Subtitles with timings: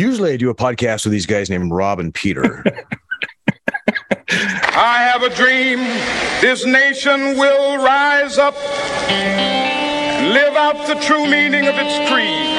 [0.00, 2.64] Usually I do a podcast with these guys named Rob and Peter.
[4.30, 5.80] I have a dream
[6.40, 8.56] this nation will rise up
[9.10, 12.56] and live out the true meaning of its creed.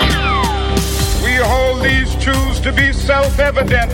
[1.24, 3.90] We hold these truths to be self evident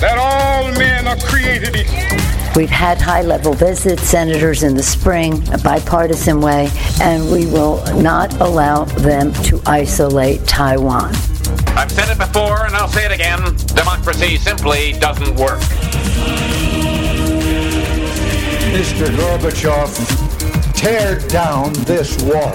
[0.00, 2.16] that all men are created equal.
[2.54, 6.70] We've had high level visits, senators in the spring, a bipartisan way,
[7.02, 11.12] and we will not allow them to isolate Taiwan.
[11.78, 13.38] I've said it before and I'll say it again
[13.68, 15.60] democracy simply doesn't work.
[18.74, 19.06] Mr.
[19.14, 22.50] Gorbachev, tear down this wall.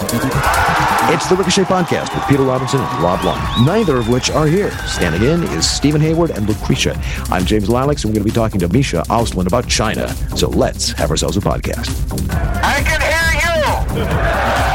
[1.14, 4.72] It's the Ricochet Podcast with Peter Robinson and Rob Long, neither of which are here.
[4.88, 7.02] Standing in is Steven Hayward and Lucretia.
[7.30, 10.09] I'm James Lileks, and we're going to be talking to Misha Auslin about China.
[10.36, 11.90] So let's have ourselves a podcast.
[12.62, 14.73] I can hear you!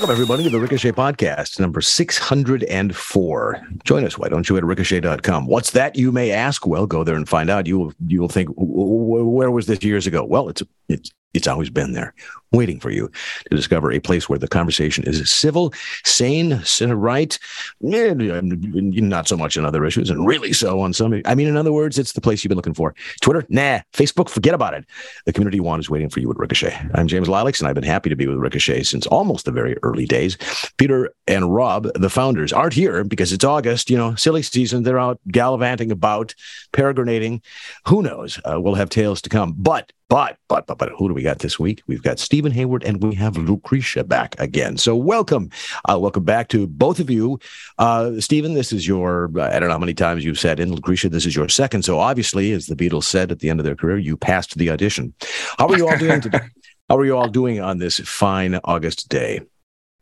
[0.00, 3.66] Welcome, everybody, to the Ricochet Podcast, number 604.
[3.84, 5.46] Join us, why don't you, at ricochet.com.
[5.46, 6.66] What's that, you may ask?
[6.66, 7.66] Well, go there and find out.
[7.66, 10.24] You will, you will think, where was this years ago?
[10.24, 12.14] Well, it's, it's, it's always been there,
[12.52, 13.10] waiting for you
[13.48, 15.72] to discover a place where the conversation is civil,
[16.04, 17.38] sane, right,
[17.80, 21.22] not so much on other issues, and really so on some.
[21.24, 22.94] I mean, in other words, it's the place you've been looking for.
[23.20, 23.80] Twitter, nah.
[23.92, 24.84] Facebook, forget about it.
[25.26, 26.76] The community you want is waiting for you at Ricochet.
[26.94, 29.76] I'm James Lileks, and I've been happy to be with Ricochet since almost the very
[29.82, 30.36] early days.
[30.76, 34.82] Peter and Rob, the founders, aren't here because it's August, you know, silly season.
[34.82, 36.34] They're out gallivanting about,
[36.72, 37.42] peregrinating.
[37.86, 38.40] Who knows?
[38.44, 39.54] Uh, we'll have tales to come.
[39.56, 41.82] But but, but, but, but, who do we got this week?
[41.86, 44.76] We've got Steven Hayward and we have Lucretia back again.
[44.76, 45.50] So, welcome.
[45.88, 47.38] Uh, welcome back to both of you.
[47.78, 50.74] Uh, Steven, this is your, I don't know how many times you've said in.
[50.74, 51.84] Lucretia, this is your second.
[51.84, 54.68] So, obviously, as the Beatles said at the end of their career, you passed the
[54.68, 55.14] audition.
[55.58, 56.40] How are you all doing today?
[56.90, 59.42] How are you all doing on this fine August day?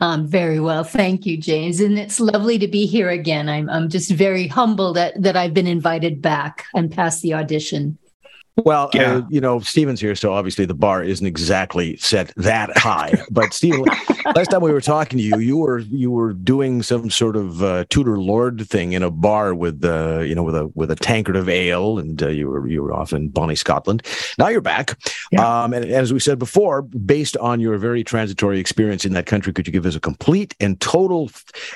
[0.00, 3.48] Um, very well, thank you, James, and it's lovely to be here again.
[3.48, 7.98] I'm I'm just very humbled that that I've been invited back and passed the audition.
[8.64, 9.12] Well, uh, yeah.
[9.14, 13.12] uh, you know, Steven's here, so obviously the bar isn't exactly set that high.
[13.30, 13.84] But Steven,
[14.34, 17.62] last time we were talking to you, you were you were doing some sort of
[17.62, 20.96] uh, Tudor Lord thing in a bar with uh, you know with a with a
[20.96, 24.04] tankard of ale, and uh, you were you were off in Bonnie, Scotland.
[24.38, 24.98] Now you're back,
[25.30, 25.62] yeah.
[25.62, 29.26] um, and, and, as we said before, based on your very transitory experience in that
[29.26, 31.30] country, could you give us a complete and total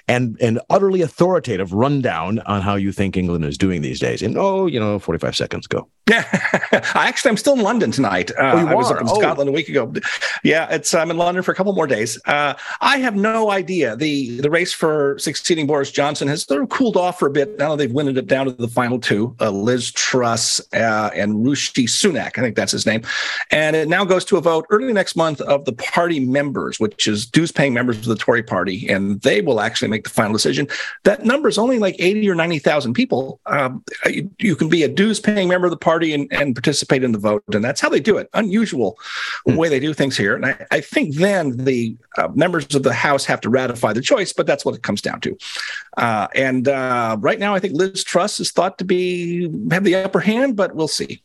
[0.08, 4.20] and and utterly authoritative rundown on how you think England is doing these days?
[4.20, 5.88] And oh, you know, forty five seconds go.
[6.08, 6.26] Yeah,
[6.94, 8.32] I actually I'm still in London tonight.
[8.32, 9.20] Uh, oh, I was up in oh.
[9.20, 9.92] Scotland a week ago.
[10.42, 12.20] Yeah, it's I'm in London for a couple more days.
[12.26, 13.94] Uh, I have no idea.
[13.94, 17.56] the The race for succeeding Boris Johnson has sort of cooled off for a bit.
[17.56, 21.86] Now they've winded it down to the final two: uh, Liz Truss uh, and Rishi
[21.86, 22.36] Sunak.
[22.36, 23.02] I think that's his name.
[23.52, 27.06] And it now goes to a vote early next month of the party members, which
[27.06, 30.66] is dues-paying members of the Tory Party, and they will actually make the final decision.
[31.04, 33.40] That number is only like eighty or ninety thousand people.
[33.46, 37.04] Um, you, you can be a dues-paying member of the party party and, and participate
[37.04, 37.42] in the vote.
[37.52, 38.28] And that's how they do it.
[38.32, 38.98] Unusual
[39.46, 39.56] mm.
[39.56, 40.34] way they do things here.
[40.34, 44.00] And I, I think then the uh, members of the House have to ratify the
[44.00, 45.36] choice, but that's what it comes down to.
[45.98, 49.96] Uh, and uh, right now, I think Liz Truss is thought to be have the
[49.96, 51.22] upper hand, but we'll see.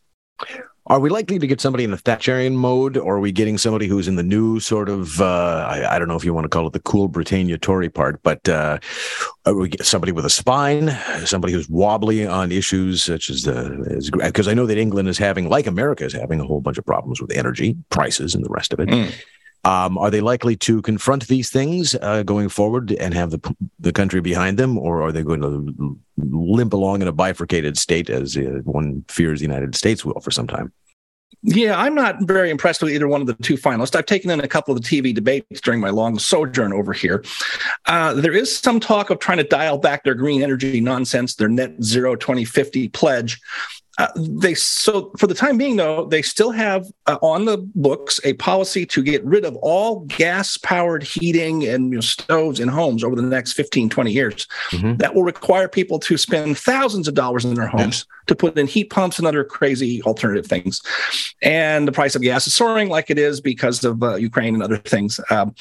[0.90, 3.88] Are we likely to get somebody in the Thatcherian mode, or are we getting somebody
[3.88, 6.50] who's in the new sort of, uh, I, I, don't know if you want to
[6.50, 8.80] call it the cool Britannia Tory part, but uh,
[9.82, 14.66] somebody with a spine, somebody who's wobbly on issues such as the, because I know
[14.66, 17.76] that England is having, like America is having, a whole bunch of problems with energy
[17.90, 18.88] prices and the rest of it.
[18.88, 19.14] Mm.
[19.68, 23.92] Um, are they likely to confront these things uh, going forward and have the the
[23.92, 28.38] country behind them, or are they going to limp along in a bifurcated state as
[28.38, 30.72] uh, one fears the United States will for some time?
[31.44, 33.94] Yeah, I'm not very impressed with either one of the two finalists.
[33.94, 37.24] I've taken in a couple of the TV debates during my long sojourn over here.
[37.86, 41.50] Uh, there is some talk of trying to dial back their green energy nonsense, their
[41.50, 43.40] net zero 2050 pledge.
[43.98, 48.20] Uh, they so for the time being though they still have uh, on the books
[48.24, 52.68] a policy to get rid of all gas powered heating and you know, stoves in
[52.68, 54.98] homes over the next 15 20 years mm-hmm.
[54.98, 58.68] that will require people to spend thousands of dollars in their homes to put in
[58.68, 60.82] heat pumps and other crazy alternative things.
[61.42, 64.64] And the price of gas is soaring like it is because of uh, Ukraine and
[64.64, 65.20] other things.
[65.30, 65.56] Um,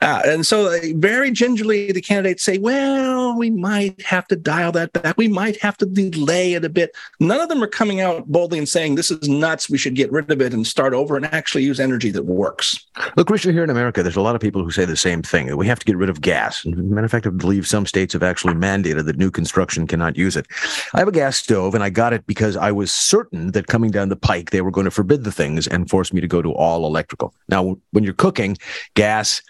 [0.00, 4.72] uh, and so, uh, very gingerly, the candidates say, well, we might have to dial
[4.72, 5.16] that back.
[5.16, 6.90] We might have to delay it a bit.
[7.20, 9.68] None of them are coming out boldly and saying, this is nuts.
[9.68, 12.86] We should get rid of it and start over and actually use energy that works.
[13.16, 15.54] Look, Richard, here in America, there's a lot of people who say the same thing.
[15.54, 16.64] We have to get rid of gas.
[16.64, 20.36] matter of fact, I believe some states have actually mandated that new construction cannot use
[20.36, 20.46] it.
[20.94, 23.66] I have a gas stove and I got got it because I was certain that
[23.66, 26.28] coming down the pike, they were going to forbid the things and force me to
[26.28, 27.34] go to all electrical.
[27.48, 28.56] Now, when you're cooking,
[28.94, 29.42] gas,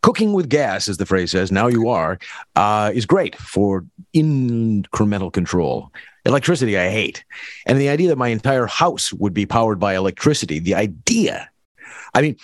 [0.00, 2.18] cooking with gas, as the phrase says, now you are,
[2.56, 3.84] uh, is great for
[4.14, 5.92] incremental control.
[6.24, 7.24] Electricity, I hate.
[7.66, 11.48] And the idea that my entire house would be powered by electricity, the idea,
[12.14, 12.36] I mean,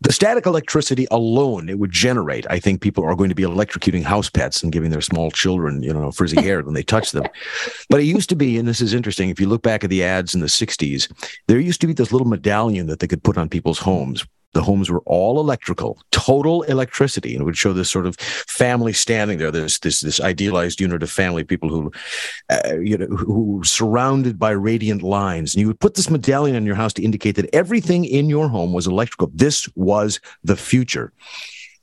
[0.00, 4.02] the static electricity alone it would generate i think people are going to be electrocuting
[4.02, 7.24] house pets and giving their small children you know frizzy hair when they touch them
[7.90, 10.04] but it used to be and this is interesting if you look back at the
[10.04, 11.10] ads in the 60s
[11.48, 14.62] there used to be this little medallion that they could put on people's homes the
[14.62, 19.38] homes were all electrical, total electricity, and it would show this sort of family standing
[19.38, 19.50] there.
[19.50, 21.92] This this this idealized unit of family, people who,
[22.50, 25.54] uh, you know, who were surrounded by radiant lines.
[25.54, 28.48] And you would put this medallion on your house to indicate that everything in your
[28.48, 29.30] home was electrical.
[29.34, 31.12] This was the future.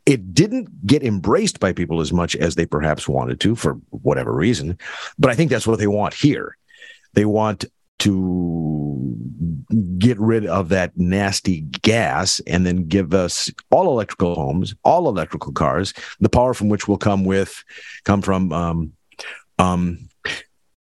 [0.06, 4.34] It didn't get embraced by people as much as they perhaps wanted to, for whatever
[4.34, 4.78] reason.
[5.18, 6.58] But I think that's what they want here.
[7.14, 7.66] They want
[8.00, 8.85] to
[9.98, 15.52] get rid of that nasty gas and then give us all electrical homes, all electrical
[15.52, 17.64] cars, the power from which will come with
[18.04, 18.94] come from um,
[19.60, 20.10] um,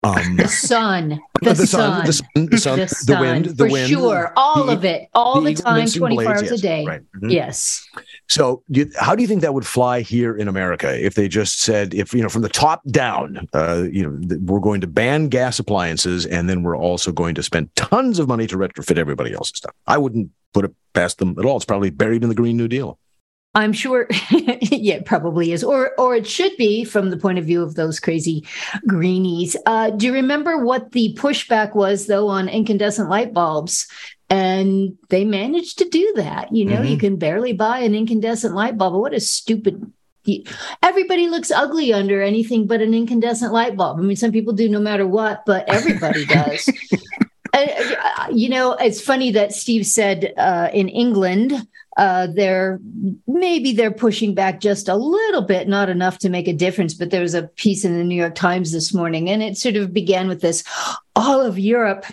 [0.08, 3.66] um, the sun, the, the sun, the sun, the sun, the, sun, the wind, the
[3.66, 6.86] for wind, sure, all of it, all the, time, twenty four hours yes, a day.
[6.86, 7.02] Right.
[7.02, 7.30] Mm-hmm.
[7.30, 7.88] Yes.
[8.30, 11.62] So, you, how do you think that would fly here in America if they just
[11.62, 15.30] said, if you know, from the top down, uh, you know, we're going to ban
[15.30, 19.34] gas appliances, and then we're also going to spend tons of money to retrofit everybody
[19.34, 19.74] else's stuff?
[19.86, 21.58] I wouldn't put it past them at all.
[21.58, 23.00] It's probably buried in the Green New Deal.
[23.58, 27.46] I'm sure, yeah, it probably is, or or it should be from the point of
[27.46, 28.46] view of those crazy
[28.86, 29.58] greenies.
[29.66, 33.88] Uh, do you remember what the pushback was though on incandescent light bulbs?
[34.30, 36.54] And they managed to do that.
[36.54, 36.86] You know, mm-hmm.
[36.86, 38.94] you can barely buy an incandescent light bulb.
[38.94, 39.92] What a stupid
[40.84, 43.98] everybody looks ugly under anything but an incandescent light bulb.
[43.98, 46.70] I mean, some people do no matter what, but everybody does.
[47.54, 51.66] uh, you know, it's funny that Steve said uh, in England,
[51.98, 52.80] uh, they're
[53.28, 56.94] maybe they're pushing back just a little bit, not enough to make a difference.
[56.94, 59.76] But there was a piece in the New York Times this morning, and it sort
[59.76, 60.64] of began with this:
[61.16, 62.06] all of Europe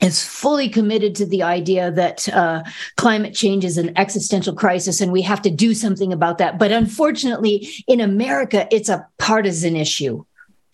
[0.00, 2.62] is fully committed to the idea that uh,
[2.96, 6.56] climate change is an existential crisis and we have to do something about that.
[6.56, 10.24] But unfortunately, in America, it's a partisan issue.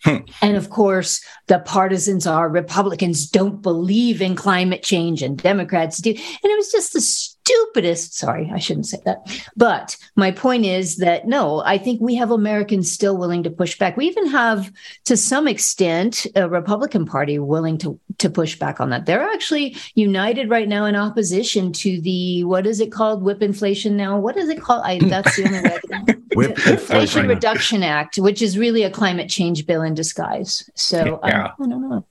[0.03, 0.17] Hmm.
[0.43, 6.11] And of course, the partisans are Republicans don't believe in climate change and Democrats do.
[6.11, 8.17] And it was just the stupidest.
[8.17, 9.19] Sorry, I shouldn't say that.
[9.55, 13.77] But my point is that no, I think we have Americans still willing to push
[13.77, 13.97] back.
[13.97, 14.71] We even have,
[15.05, 19.05] to some extent, a Republican Party willing to to push back on that.
[19.05, 23.23] They're actually united right now in opposition to the what is it called?
[23.23, 24.19] Whip inflation now.
[24.19, 24.83] What is it called?
[24.85, 26.15] I, that's the only way.
[26.35, 30.69] Whip Inflation Reduction Act, which is really a climate change bill in disguise.
[30.75, 31.51] So yeah.
[31.59, 32.05] I don't know.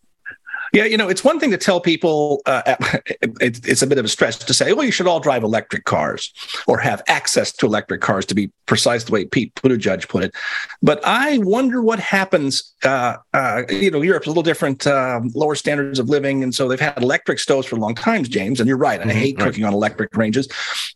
[0.75, 2.75] Yeah, you know, it's one thing to tell people uh,
[3.41, 5.85] it, it's a bit of a stretch to say, well, you should all drive electric
[5.85, 6.33] cars
[6.67, 10.35] or have access to electric cars, to be precise the way Pete Buttigieg put it.
[10.83, 12.73] But I wonder what happens.
[12.83, 16.43] Uh, uh, you know, Europe's a little different, um, lower standards of living.
[16.43, 18.59] And so they've had electric stoves for a long time, James.
[18.59, 18.99] And you're right.
[18.99, 19.47] Mm-hmm, I hate right.
[19.47, 20.49] cooking on electric ranges.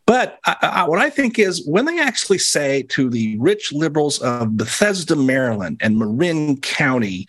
[0.06, 4.19] But I, I, what I think is when they actually say to the rich liberals
[4.22, 7.28] of Bethesda, Maryland and Marin County,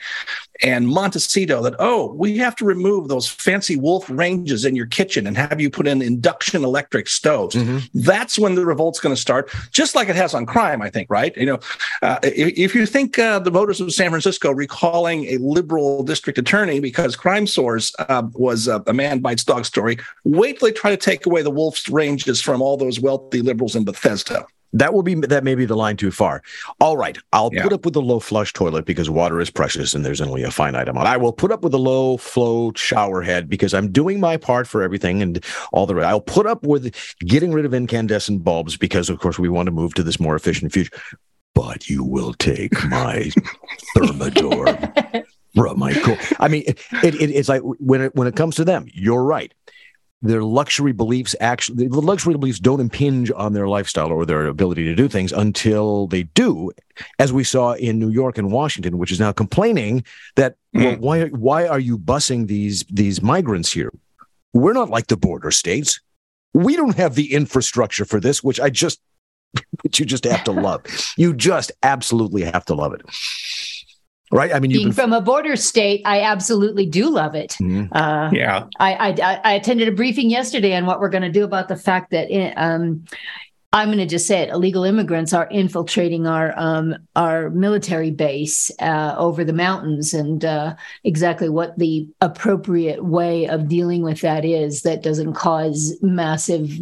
[0.62, 5.28] and Montecito that, oh, we have to remove those fancy wolf ranges in your kitchen
[5.28, 7.56] and have you put in induction electric stoves.
[7.56, 7.78] Mm-hmm.
[7.94, 11.10] That's when the revolt's going to start, just like it has on crime, I think,
[11.10, 11.36] right?
[11.38, 11.60] You know,
[12.02, 16.38] uh, if, if, you think uh, the voters of San Francisco recalling a liberal district
[16.38, 20.92] attorney because Crime Source uh, was a man bites dog story, wait till they try
[20.92, 24.46] to take away the wolf's ranges from all those wealthy liberals in Bethesda.
[24.74, 26.44] That will be that may be the line too far.
[26.80, 27.64] All right, I'll yeah.
[27.64, 30.52] put up with the low flush toilet because water is precious and there's only a
[30.52, 31.08] finite amount.
[31.08, 34.68] I will put up with the low flow shower head because I'm doing my part
[34.68, 35.96] for everything and all the.
[35.96, 36.08] rest.
[36.08, 39.72] I'll put up with getting rid of incandescent bulbs because, of course, we want to
[39.72, 40.92] move to this more efficient future.
[41.56, 43.32] But you will take my
[43.98, 45.26] thermador.
[45.56, 46.18] my cool.
[46.40, 49.54] I mean, it, it, it's like when it when it comes to them, you're right
[50.22, 54.84] their luxury beliefs actually the luxury beliefs don't impinge on their lifestyle or their ability
[54.84, 56.72] to do things until they do
[57.20, 60.04] as we saw in New York and Washington which is now complaining
[60.36, 60.84] that mm.
[60.84, 63.92] well, why why are you busing these these migrants here?
[64.54, 66.02] We're not like the border states.
[66.54, 69.00] We don't have the infrastructure for this which I just
[69.84, 70.82] which you just have to love.
[71.16, 73.02] You just absolutely have to love it
[74.32, 74.54] right?
[74.54, 74.94] I mean, being been...
[74.94, 77.52] from a border state, I absolutely do love it.
[77.62, 77.96] Mm-hmm.
[77.96, 81.44] Uh, yeah, I, I, I attended a briefing yesterday on what we're going to do
[81.44, 83.06] about the fact that eh, um,
[83.72, 88.72] I'm going to just say it: illegal immigrants are infiltrating our um, our military base
[88.80, 94.44] uh, over the mountains, and uh, exactly what the appropriate way of dealing with that
[94.44, 96.80] is that doesn't cause massive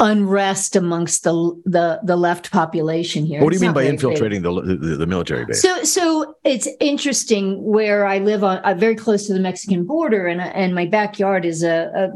[0.00, 1.32] unrest amongst the
[1.64, 3.42] the the left population here.
[3.42, 5.62] What do you It's mean by infiltrating the, the the military base?
[5.62, 10.26] So, so it's interesting where I live on uh, very close to the Mexican border,
[10.26, 11.92] and and my backyard is a.
[11.94, 12.10] a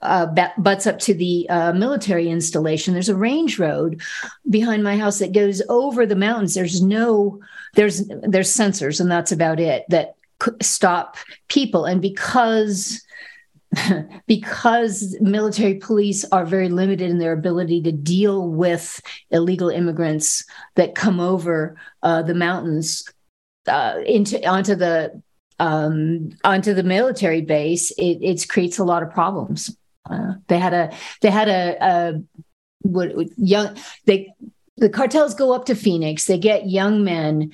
[0.00, 0.26] uh,
[0.58, 2.94] butts up to the uh, military installation.
[2.94, 4.00] There's a range road
[4.48, 6.54] behind my house that goes over the mountains.
[6.54, 7.40] There's no,
[7.74, 10.14] there's there's sensors, and that's about it that
[10.62, 11.16] stop
[11.48, 11.84] people.
[11.84, 13.02] And because
[14.26, 20.44] because military police are very limited in their ability to deal with illegal immigrants
[20.76, 23.04] that come over uh, the mountains
[23.66, 25.22] uh, into onto the
[25.58, 29.76] um, onto the military base, it, it creates a lot of problems.
[30.08, 32.22] Uh, they had a they had a, a
[32.82, 34.32] what young they
[34.76, 36.26] the cartels go up to Phoenix.
[36.26, 37.52] They get young men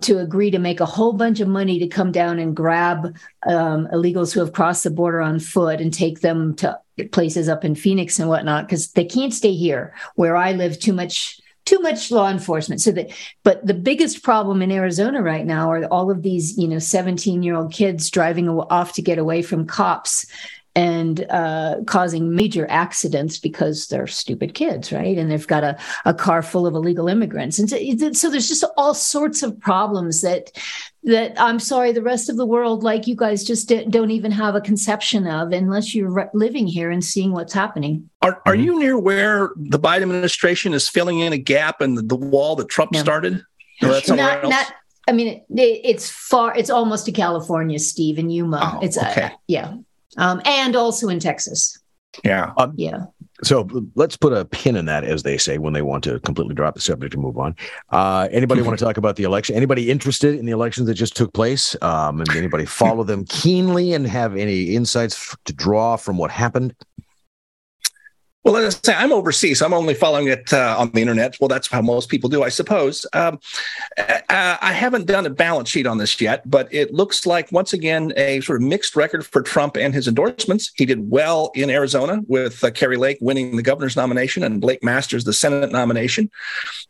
[0.00, 3.88] to agree to make a whole bunch of money to come down and grab um,
[3.92, 6.78] illegals who have crossed the border on foot and take them to
[7.10, 10.78] places up in Phoenix and whatnot because they can't stay here where I live.
[10.78, 12.80] Too much too much law enforcement.
[12.80, 13.12] So that,
[13.44, 17.42] but the biggest problem in Arizona right now are all of these, you know, 17
[17.42, 20.26] year old kids driving off to get away from cops
[20.74, 25.18] and uh, causing major accidents because they're stupid kids, right?
[25.18, 28.64] And they've got a, a car full of illegal immigrants, and so, so there's just
[28.76, 30.52] all sorts of problems that
[31.04, 34.54] that I'm sorry, the rest of the world, like you guys, just don't even have
[34.54, 38.08] a conception of unless you're living here and seeing what's happening.
[38.22, 42.02] Are Are you near where the Biden administration is filling in a gap in the,
[42.02, 43.00] the wall that Trump No.
[43.00, 43.44] started?
[43.82, 44.72] Or that's Not, not.
[45.08, 45.44] I mean, it,
[45.84, 46.56] it's far.
[46.56, 48.76] It's almost to California, Steve, and Yuma.
[48.76, 49.32] Oh, it's uh, okay.
[49.48, 49.74] yeah,
[50.16, 51.78] um, and also in Texas.
[52.24, 52.52] yeah.
[52.76, 53.04] Yeah.
[53.44, 56.54] So let's put a pin in that, as they say, when they want to completely
[56.54, 57.56] drop the subject and move on.
[57.90, 59.56] Uh, anybody want to talk about the election?
[59.56, 61.74] Anybody interested in the elections that just took place?
[61.82, 66.30] Um, and anybody follow them keenly and have any insights f- to draw from what
[66.30, 66.72] happened?
[68.44, 69.60] Well, let's say I'm overseas.
[69.60, 71.36] So I'm only following it uh, on the internet.
[71.40, 73.06] Well, that's how most people do, I suppose.
[73.12, 73.38] Um,
[73.96, 77.72] uh, I haven't done a balance sheet on this yet, but it looks like, once
[77.72, 80.72] again, a sort of mixed record for Trump and his endorsements.
[80.74, 84.82] He did well in Arizona with uh, Kari Lake winning the governor's nomination and Blake
[84.82, 86.28] Masters the Senate nomination.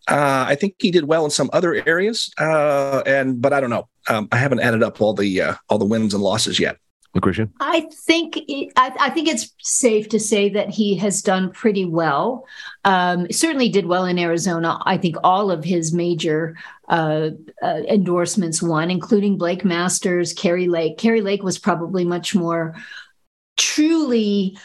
[0.09, 3.71] Uh, I think he did well in some other areas, uh, and but I don't
[3.71, 3.89] know.
[4.09, 6.77] Um, I haven't added up all the uh, all the wins and losses yet.
[7.15, 7.49] Lucretia?
[7.61, 8.39] I think
[8.77, 12.47] I, I think it's safe to say that he has done pretty well.
[12.85, 14.81] Um, certainly did well in Arizona.
[14.87, 16.57] I think all of his major
[16.89, 17.31] uh,
[17.63, 20.97] uh, endorsements won, including Blake Masters, Kari Lake.
[20.97, 22.75] Kari Lake was probably much more
[23.59, 24.57] truly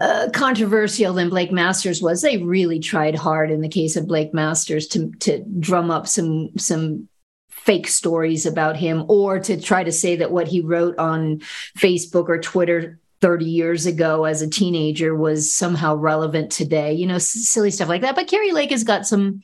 [0.00, 2.22] uh, controversial than Blake Masters was.
[2.22, 6.56] They really tried hard in the case of Blake Masters to to drum up some
[6.56, 7.09] some
[7.64, 11.40] fake stories about him or to try to say that what he wrote on
[11.78, 17.18] Facebook or Twitter 30 years ago as a teenager was somehow relevant today, you know,
[17.18, 18.14] silly stuff like that.
[18.14, 19.42] But Kari Lake has got some,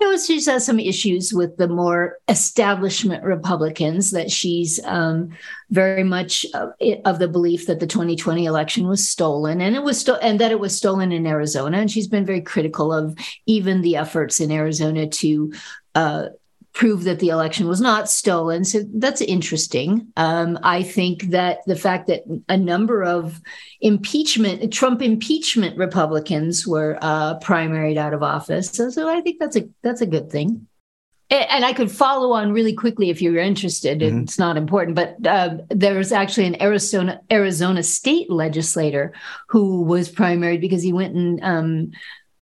[0.00, 5.30] you know, she has some issues with the more establishment Republicans that she's um,
[5.70, 6.70] very much of,
[7.04, 10.60] of the belief that the 2020 election was stolen and it was and that it
[10.60, 11.78] was stolen in Arizona.
[11.78, 15.52] And she's been very critical of even the efforts in Arizona to
[15.96, 16.26] uh,
[16.74, 18.64] prove that the election was not stolen.
[18.64, 20.12] So that's interesting.
[20.16, 23.40] Um, I think that the fact that a number of
[23.80, 28.70] impeachment, Trump impeachment Republicans were uh, primaried out of office.
[28.70, 30.66] So, so I think that's a that's a good thing.
[31.30, 34.00] And I could follow on really quickly if you're interested.
[34.00, 34.22] Mhm.
[34.22, 39.12] It's not important, but uh, there's actually an Arizona Arizona state legislator
[39.48, 41.90] who was primaried because he went and um,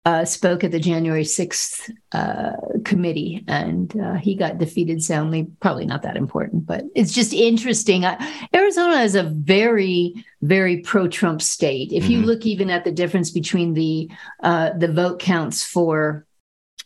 [0.05, 2.53] uh, spoke at the January 6th uh,
[2.85, 5.47] committee and uh, he got defeated soundly.
[5.61, 8.05] Probably not that important, but it's just interesting.
[8.05, 11.91] I, Arizona is a very, very pro Trump state.
[11.93, 12.27] If you Mhm.
[12.27, 14.11] look even at the difference between the
[14.43, 16.27] uh, the vote counts for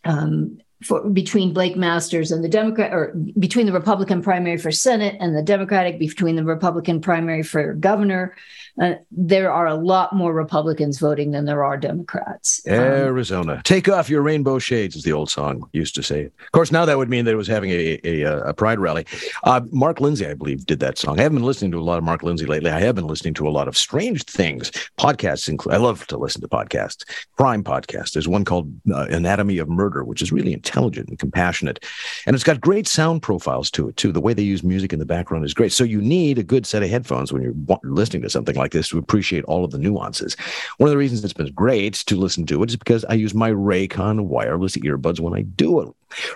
[0.05, 5.17] um, for between Blake Masters and the Democrat, or between the Republican primary for Senate
[5.19, 8.37] and the Democratic, between the Republican primary for governor,
[8.81, 12.61] uh, there are a lot more Republicans voting than there are Democrats.
[12.67, 13.61] Um, Arizona.
[13.65, 16.25] Take off your rainbow shades, as the old song used to say.
[16.25, 19.07] Of course, now that would mean that it was having a, a, a pride rally.
[19.45, 21.19] Uh, Mark Lindsay, I believe, did that song.
[21.19, 22.71] I haven't been listening to a lot of Mark Lindsay lately.
[22.71, 24.71] I have been listening to a lot of strange things.
[24.99, 27.05] Podcasts include, I love to listen to podcasts,
[27.37, 28.13] crime podcasts.
[28.13, 31.85] There's one called uh, Anatomy of Murder, which is really intelligent and compassionate.
[32.27, 34.13] And it's got great sound profiles to it, too.
[34.13, 35.73] The way they use music in the background is great.
[35.73, 38.89] So you need a good set of headphones when you're listening to something like this
[38.89, 40.37] to appreciate all of the nuances.
[40.79, 43.35] One of the reasons it's been great to listen to it is because I use
[43.35, 45.89] my Raycon wireless earbuds when I do it.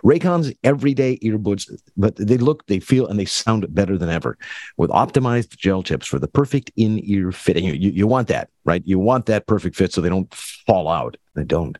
[0.04, 4.36] Raycon's everyday earbuds, but they look, they feel, and they sound better than ever
[4.76, 7.64] with optimized gel tips for the perfect in-ear fitting.
[7.64, 8.50] You, you want that.
[8.64, 8.82] right?
[8.84, 11.16] You want that perfect fit so they don't fall out.
[11.34, 11.78] They don't.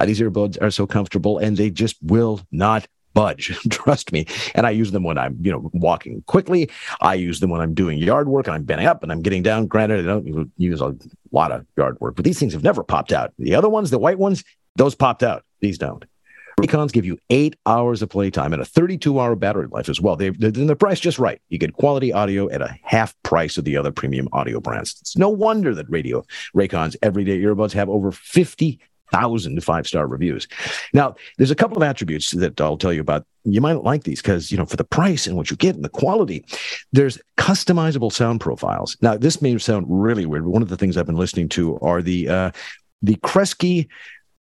[0.00, 3.56] Uh, these earbuds are so comfortable and they just will not budge.
[3.70, 4.26] Trust me.
[4.54, 6.70] And I use them when I'm, you know, walking quickly.
[7.00, 9.42] I use them when I'm doing yard work and I'm bending up and I'm getting
[9.42, 9.66] down.
[9.66, 10.94] Granted, I don't use a
[11.32, 13.32] lot of yard work, but these things have never popped out.
[13.38, 14.44] The other ones, the white ones,
[14.76, 15.44] those popped out.
[15.60, 16.04] These don't.
[16.60, 20.14] Raycons give you eight hours of playtime and a 32 hour battery life as well.
[20.14, 21.40] They've done the price just right.
[21.48, 24.96] You get quality audio at a half price of the other premium audio brands.
[25.00, 28.78] It's no wonder that radio Raycons everyday earbuds have over 50
[29.14, 30.48] thousand five star reviews.
[30.92, 33.26] Now, there's a couple of attributes that I'll tell you about.
[33.44, 35.84] You might like these because you know for the price and what you get and
[35.84, 36.44] the quality.
[36.92, 38.96] There's customizable sound profiles.
[39.00, 40.46] Now, this may sound really weird.
[40.46, 42.50] One of the things I've been listening to are the uh,
[43.02, 43.86] the Kresge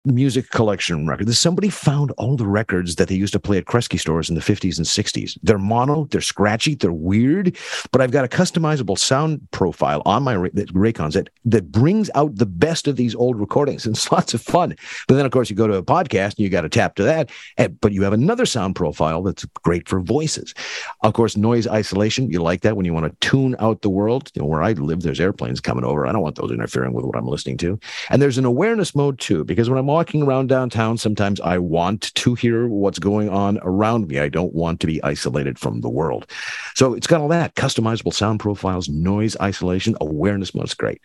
[0.04, 1.33] music collection record.
[1.35, 4.40] Somebody found all the records that they used to play at Kresge stores in the
[4.40, 5.38] 50s and 60s.
[5.42, 7.57] They're mono, they're scratchy, they're weird,
[7.92, 12.47] but I've got a customizable sound profile on my Raycons that, that brings out the
[12.47, 13.85] best of these old recordings.
[13.85, 14.75] And it's lots of fun.
[15.07, 17.02] But then, of course, you go to a podcast and you got to tap to
[17.02, 17.30] that.
[17.59, 20.54] Eh, but you have another sound profile that's great for voices.
[21.02, 22.30] Of course, noise isolation.
[22.30, 24.30] You like that when you want to tune out the world.
[24.35, 26.07] You know, where I live, there's airplanes coming over.
[26.07, 27.78] I don't want those interfering with what I'm listening to.
[28.09, 32.15] And there's an awareness mode too, because when I'm walking around downtown, sometimes I want
[32.15, 34.21] to hear what's going on around me.
[34.21, 36.31] I don't want to be isolated from the world.
[36.77, 40.67] So it's got all that customizable sound profiles, noise isolation, awareness mode.
[40.67, 41.01] It's great.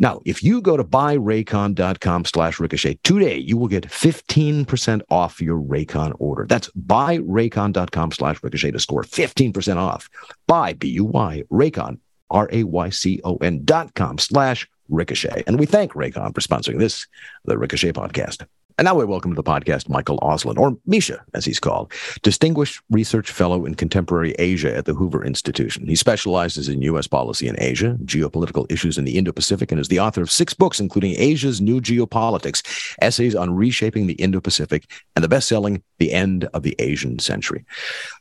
[0.00, 5.60] Now, if you go to buyraycon.com slash ricochet today, you will get 15% off your
[5.60, 6.46] Raycon order.
[6.48, 10.10] That's buyraycon.com slash ricochet to score 15% off.
[10.48, 15.44] Buy, B-U-Y, Raycon, R-A-Y-C-O-N dot com slash Ricochet.
[15.46, 17.06] And we thank Raycon for sponsoring this,
[17.44, 18.46] the Ricochet podcast.
[18.78, 21.90] And now we welcome to the podcast Michael Auslin, or Misha, as he's called,
[22.22, 25.86] Distinguished Research Fellow in Contemporary Asia at the Hoover Institution.
[25.86, 27.06] He specializes in U.S.
[27.06, 30.52] policy in Asia, geopolitical issues in the Indo Pacific, and is the author of six
[30.52, 35.82] books, including Asia's New Geopolitics, essays on reshaping the Indo Pacific, and the best selling
[35.96, 37.64] The End of the Asian Century.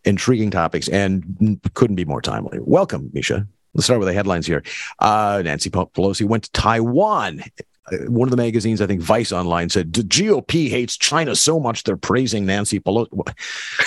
[0.06, 2.60] Intriguing topics and couldn't be more timely.
[2.62, 3.46] Welcome, Misha.
[3.76, 4.64] Let's start with the headlines here.
[5.00, 7.44] Uh, Nancy Pelosi went to Taiwan.
[7.92, 11.60] Uh, one of the magazines, I think Vice Online, said the GOP hates China so
[11.60, 13.36] much they're praising Nancy Pelosi.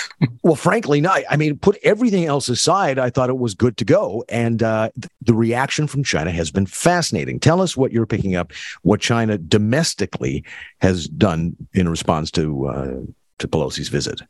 [0.43, 1.23] well, frankly, not.
[1.27, 4.23] I mean, put everything else aside, I thought it was good to go.
[4.29, 7.39] And uh, the reaction from China has been fascinating.
[7.39, 10.45] Tell us what you're picking up, what China domestically
[10.81, 12.99] has done in response to uh,
[13.39, 14.21] to Pelosi's visit.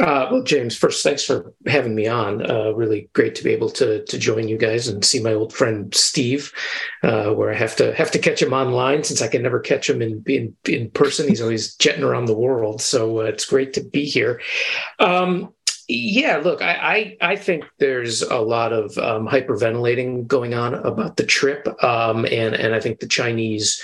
[0.00, 2.48] Uh, well, James, first, thanks for having me on.
[2.50, 5.52] Uh, really great to be able to to join you guys and see my old
[5.52, 6.50] friend Steve,
[7.02, 9.90] uh, where I have to have to catch him online since I can never catch
[9.90, 11.28] him in in, in person.
[11.28, 14.40] He's always jetting around the world, so uh, it's great to be here.
[14.98, 15.52] Um,
[15.88, 21.18] yeah, look, I, I, I think there's a lot of um, hyperventilating going on about
[21.18, 23.82] the trip, um, and and I think the Chinese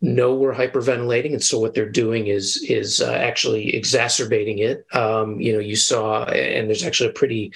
[0.00, 4.86] know we're hyperventilating, and so what they're doing is is uh, actually exacerbating it.
[4.92, 7.52] Um, you know, you saw, and there's actually a pretty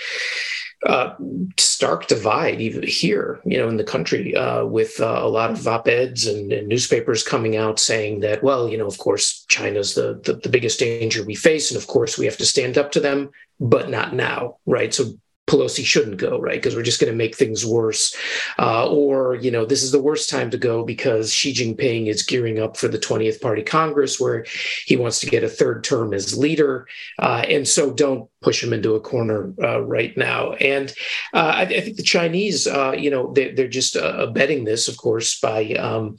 [0.84, 1.14] uh,
[1.58, 5.66] stark divide even here, you know, in the country, uh, with uh, a lot of
[5.66, 10.20] op-eds and, and, newspapers coming out saying that, well, you know, of course, China's the,
[10.24, 13.00] the the biggest danger we face, and of course, we have to stand up to
[13.00, 14.92] them, but not now, right?
[14.92, 15.14] So
[15.46, 16.54] Pelosi shouldn't go, right?
[16.54, 18.16] Because we're just going to make things worse.
[18.58, 22.22] Uh, or, you know, this is the worst time to go because Xi Jinping is
[22.22, 24.46] gearing up for the 20th Party Congress where
[24.86, 26.88] he wants to get a third term as leader.
[27.18, 30.52] Uh, and so don't push them into a corner uh, right now.
[30.52, 30.92] And
[31.32, 34.86] uh, I, I, think the Chinese, uh, you know, they, are just uh, abetting this,
[34.86, 36.18] of course, by um,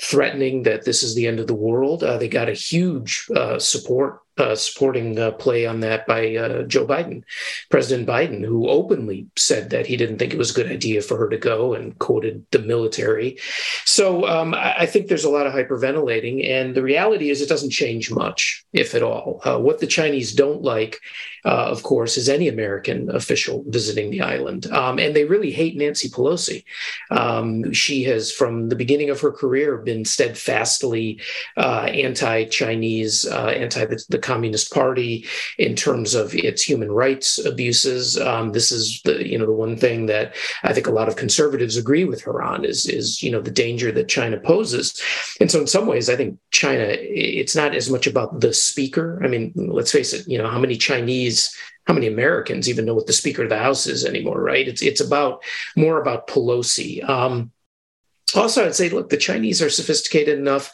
[0.00, 2.00] threatening that this is the end of the world.
[2.00, 7.22] they got a huge support uh, supporting uh, play on that by uh, Joe Biden,
[7.70, 11.16] President Biden, who openly said that he didn't think it was a good idea for
[11.16, 13.38] her to go and quoted the military.
[13.84, 16.46] So um, I, I, think there's a lot of hyperventilating.
[16.48, 19.40] And the reality is, it doesn't change much, if at all.
[19.44, 21.00] Uh, what the Chinese don't like,
[21.46, 24.66] uh, of course, is any American official visiting the island.
[24.72, 26.64] Um, and they really hate Nancy Pelosi.
[27.12, 31.20] Um, she has, from the beginning of her career, been steadfastly
[31.56, 35.24] uh, anti Chinese, anti the, the Communist Party
[35.56, 38.18] in terms of its human rights abuses.
[38.18, 41.14] Um, this is the you know the one thing that I think a lot of
[41.14, 45.00] conservatives agree with her on is is you know the danger that China poses.
[45.40, 49.20] And so in some ways, I think China it's not as much about the speaker.
[49.22, 50.26] I mean, let's face it.
[50.26, 51.35] You know how many Chinese
[51.86, 54.66] how many Americans even know what the Speaker of the House is anymore, right?
[54.66, 55.42] It's it's about
[55.76, 57.08] more about Pelosi.
[57.08, 57.52] Um,
[58.34, 60.72] also, I'd say, look, the Chinese are sophisticated enough;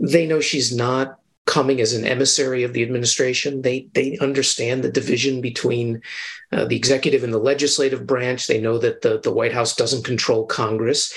[0.00, 3.62] they know she's not coming as an emissary of the administration.
[3.62, 6.02] They they understand the division between
[6.52, 8.46] uh, the executive and the legislative branch.
[8.46, 11.14] They know that the, the White House doesn't control Congress.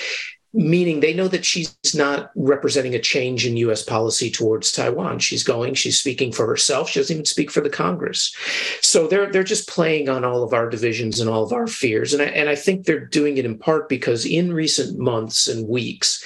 [0.54, 5.20] Meaning they know that she's not representing a change in US policy towards Taiwan.
[5.20, 6.90] She's going, she's speaking for herself.
[6.90, 8.36] She doesn't even speak for the Congress.
[8.82, 12.14] So they're they're just playing on all of our divisions and all of our fears.
[12.14, 15.68] And I, and I think they're doing it in part because in recent months and
[15.68, 16.24] weeks,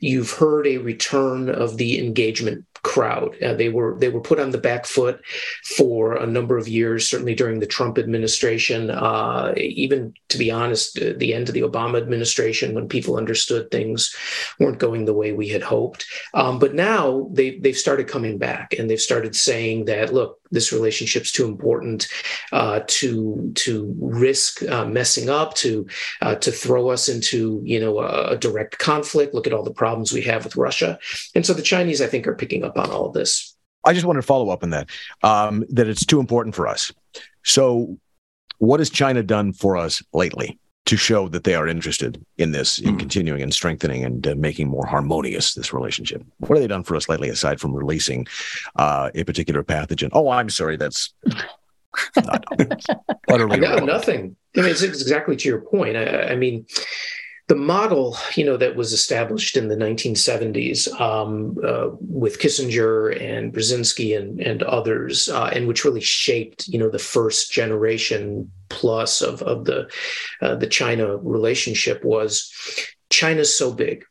[0.00, 3.40] you've heard a return of the engagement crowd.
[3.42, 5.20] Uh, they were they were put on the back foot
[5.76, 8.90] for a number of years, certainly during the Trump administration.
[8.90, 13.70] Uh, even to be honest, uh, the end of the Obama administration, when people understood
[13.70, 14.14] things
[14.58, 16.06] weren't going the way we had hoped.
[16.34, 20.72] Um, but now they they've started coming back and they've started saying that look, this
[20.72, 22.08] relationship's too important
[22.52, 25.86] uh, to to risk uh, messing up, to
[26.22, 29.34] uh, to throw us into you know a, a direct conflict.
[29.34, 30.98] Look at all the problems we have with Russia,
[31.34, 33.54] and so the Chinese, I think, are picking up on all of this.
[33.84, 34.90] I just wanted to follow up on that.
[35.22, 36.92] Um, that it's too important for us.
[37.44, 37.98] So,
[38.58, 40.58] what has China done for us lately?
[40.88, 42.98] To show that they are interested in this, in mm.
[42.98, 46.24] continuing and strengthening and uh, making more harmonious this relationship.
[46.38, 48.26] What have they done for us lately, aside from releasing
[48.76, 50.08] uh, a particular pathogen?
[50.14, 51.12] Oh, I'm sorry, that's
[52.16, 52.42] not,
[53.28, 54.34] utterly no, nothing.
[54.56, 55.98] I mean, it's exactly to your point.
[55.98, 56.64] I, I mean,
[57.48, 63.54] the model, you know, that was established in the 1970s um, uh, with Kissinger and
[63.54, 69.22] Brzezinski and, and others, uh, and which really shaped, you know, the first generation plus
[69.22, 69.90] of, of the
[70.42, 72.52] uh, the China relationship was
[73.08, 74.04] China's so big,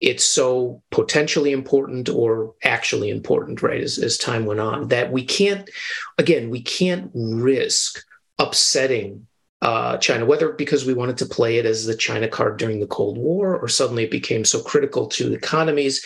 [0.00, 3.80] it's so potentially important or actually important, right?
[3.80, 5.70] As, as time went on, that we can't,
[6.18, 8.04] again, we can't risk
[8.40, 9.28] upsetting
[9.64, 12.86] uh, China, whether because we wanted to play it as the China card during the
[12.86, 16.04] Cold War or suddenly it became so critical to economies.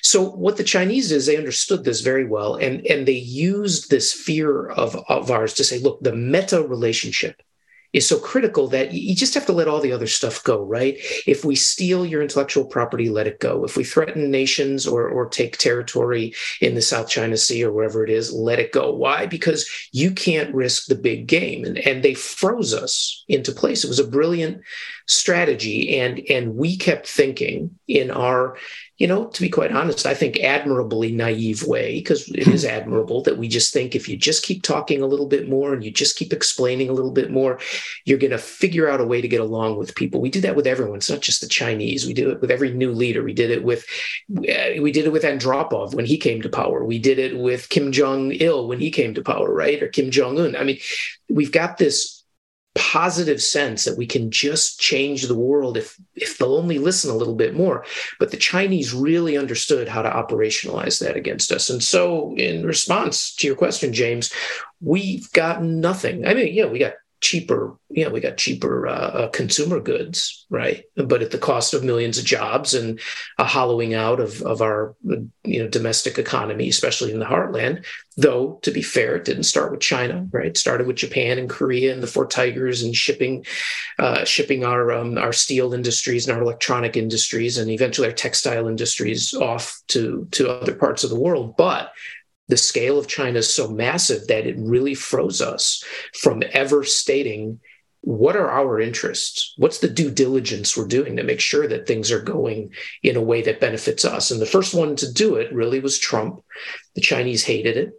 [0.00, 4.12] So what the Chinese is, they understood this very well, and and they used this
[4.12, 7.42] fear of of ours to say, look, the meta relationship
[7.92, 10.96] is so critical that you just have to let all the other stuff go, right?
[11.26, 13.64] If we steal your intellectual property, let it go.
[13.64, 18.04] If we threaten nations or, or take territory in the South China Sea or wherever
[18.04, 18.94] it is, let it go.
[18.94, 19.26] Why?
[19.26, 21.64] Because you can't risk the big game.
[21.64, 23.84] And, and they froze us into place.
[23.84, 24.62] It was a brilliant
[25.06, 25.98] strategy.
[25.98, 28.56] And, and we kept thinking in our
[29.00, 33.22] you know, to be quite honest, I think admirably naive way, because it is admirable
[33.22, 35.90] that we just think if you just keep talking a little bit more and you
[35.90, 37.58] just keep explaining a little bit more,
[38.04, 40.20] you're going to figure out a way to get along with people.
[40.20, 40.98] We do that with everyone.
[40.98, 42.06] It's not just the Chinese.
[42.06, 43.22] We do it with every new leader.
[43.22, 43.86] We did it with,
[44.36, 46.84] uh, we did it with Andropov when he came to power.
[46.84, 49.82] We did it with Kim Jong Il when he came to power, right?
[49.82, 50.54] Or Kim Jong Un.
[50.54, 50.78] I mean,
[51.30, 52.19] we've got this
[52.80, 57.14] positive sense that we can just change the world if if they'll only listen a
[57.14, 57.84] little bit more.
[58.18, 61.68] But the chinese really understood how to operationalize that against us.
[61.68, 64.32] And so in response to your question james
[64.80, 66.26] we've got nothing.
[66.26, 70.46] I mean yeah we got cheaper you know we got cheaper uh, uh, consumer goods
[70.50, 70.84] right?
[70.96, 72.98] But at the cost of millions of jobs and
[73.38, 74.96] a hollowing out of, of our
[75.44, 77.84] you know domestic economy especially in the heartland
[78.16, 80.46] though to be fair it didn't start with china right?
[80.46, 83.44] It started with japan and korea and the four tigers and shipping
[83.98, 88.66] uh, shipping our um, our steel industries and our electronic industries and eventually our textile
[88.66, 91.56] industries off to to other parts of the world.
[91.56, 91.92] But
[92.50, 95.82] the scale of China is so massive that it really froze us
[96.12, 97.60] from ever stating
[98.02, 99.52] what are our interests?
[99.58, 103.22] What's the due diligence we're doing to make sure that things are going in a
[103.22, 104.30] way that benefits us?
[104.30, 106.42] And the first one to do it really was Trump.
[106.94, 107.92] The Chinese hated it.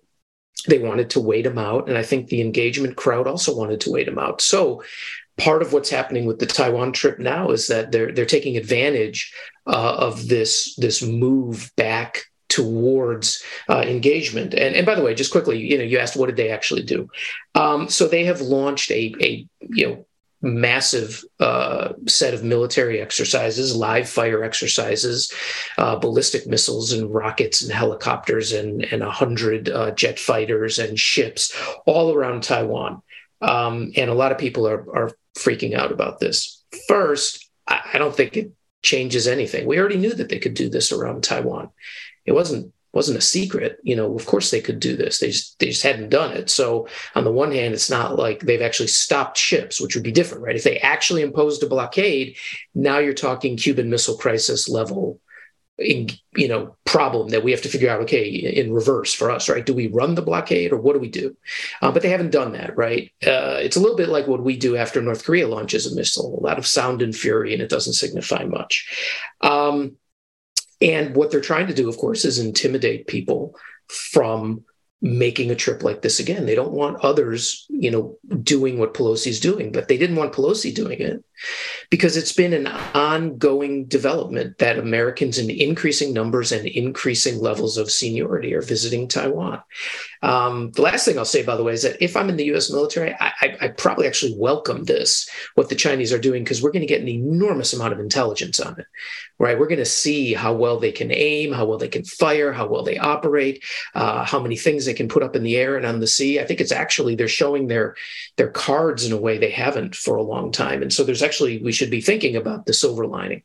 [0.67, 1.87] They wanted to wait him out.
[1.87, 4.41] And I think the engagement crowd also wanted to wait him out.
[4.41, 4.83] So
[5.37, 9.33] part of what's happening with the Taiwan trip now is that they're they're taking advantage
[9.67, 14.53] uh, of this this move back towards uh, engagement.
[14.53, 16.83] And, and by the way, just quickly, you know, you asked what did they actually
[16.83, 17.09] do?
[17.55, 20.05] Um, so they have launched a, a you know
[20.41, 25.31] massive uh, set of military exercises, live fire exercises,
[25.77, 30.99] uh, ballistic missiles and rockets and helicopters and and a hundred uh, jet fighters and
[30.99, 33.01] ships all around Taiwan.
[33.41, 36.63] Um, and a lot of people are are freaking out about this.
[36.87, 38.51] First, I, I don't think it
[38.83, 39.67] changes anything.
[39.67, 41.69] We already knew that they could do this around Taiwan
[42.25, 43.79] it wasn't wasn't a secret.
[43.83, 45.19] You know, of course they could do this.
[45.19, 46.49] They just they just hadn't done it.
[46.49, 50.11] So on the one hand, it's not like they've actually stopped ships, which would be
[50.11, 50.55] different, right?
[50.55, 52.37] If they actually imposed a blockade,
[52.75, 55.19] now you're talking Cuban Missile Crisis level
[55.83, 59.65] you know problem that we have to figure out okay in reverse for us right
[59.65, 61.35] do we run the blockade or what do we do
[61.81, 64.57] uh, but they haven't done that right uh, it's a little bit like what we
[64.57, 67.69] do after north korea launches a missile a lot of sound and fury and it
[67.69, 69.95] doesn't signify much um,
[70.81, 73.55] and what they're trying to do, of course, is intimidate people
[73.87, 74.63] from
[75.01, 76.45] making a trip like this again.
[76.45, 80.73] They don't want others, you know, doing what Pelosi's doing, but they didn't want Pelosi
[80.73, 81.23] doing it.
[81.89, 87.91] because it's been an ongoing development that Americans in increasing numbers and increasing levels of
[87.91, 89.61] seniority are visiting Taiwan.
[90.23, 92.55] Um, the last thing I'll say, by the way, is that if I'm in the
[92.55, 96.61] US military, I, I, I probably actually welcome this, what the Chinese are doing, because
[96.61, 98.85] we're going to get an enormous amount of intelligence on it,
[99.39, 99.59] right?
[99.59, 102.67] We're going to see how well they can aim, how well they can fire, how
[102.67, 103.63] well they operate,
[103.95, 106.41] uh, how many things they can put up in the air and on the sea.
[106.41, 107.95] I think it's actually they're showing their
[108.35, 111.63] their cards in a way they haven't for a long time, and so there's actually
[111.63, 113.41] we should be thinking about the silver lining.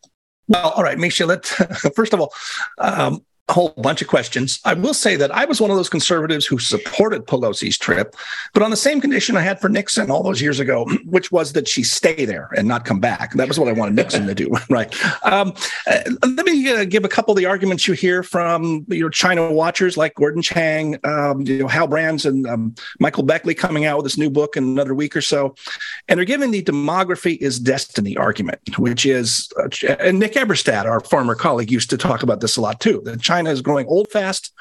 [0.48, 1.46] Well, all right, Misha, let
[1.94, 2.32] first of all,
[2.78, 4.58] um, a whole bunch of questions.
[4.64, 8.16] I will say that I was one of those conservatives who supported Pelosi's trip,
[8.52, 11.52] but on the same condition I had for Nixon all those years ago, which was
[11.52, 13.34] that she stay there and not come back.
[13.34, 14.92] That was what I wanted Nixon to do, right?
[15.24, 15.54] Um,
[15.86, 16.00] uh,
[16.36, 19.96] let me uh, give a couple of the arguments you hear from your China watchers
[19.96, 24.06] like Gordon Chang, um, you know, Hal Brands, and um, Michael Beckley coming out with
[24.06, 25.54] this new book in another week or so,
[26.08, 30.98] and they're giving the demography is destiny argument, which is, uh, and Nick Eberstadt, our
[30.98, 33.00] former colleague, used to talk about this a lot too.
[33.04, 34.52] That China is growing old fast.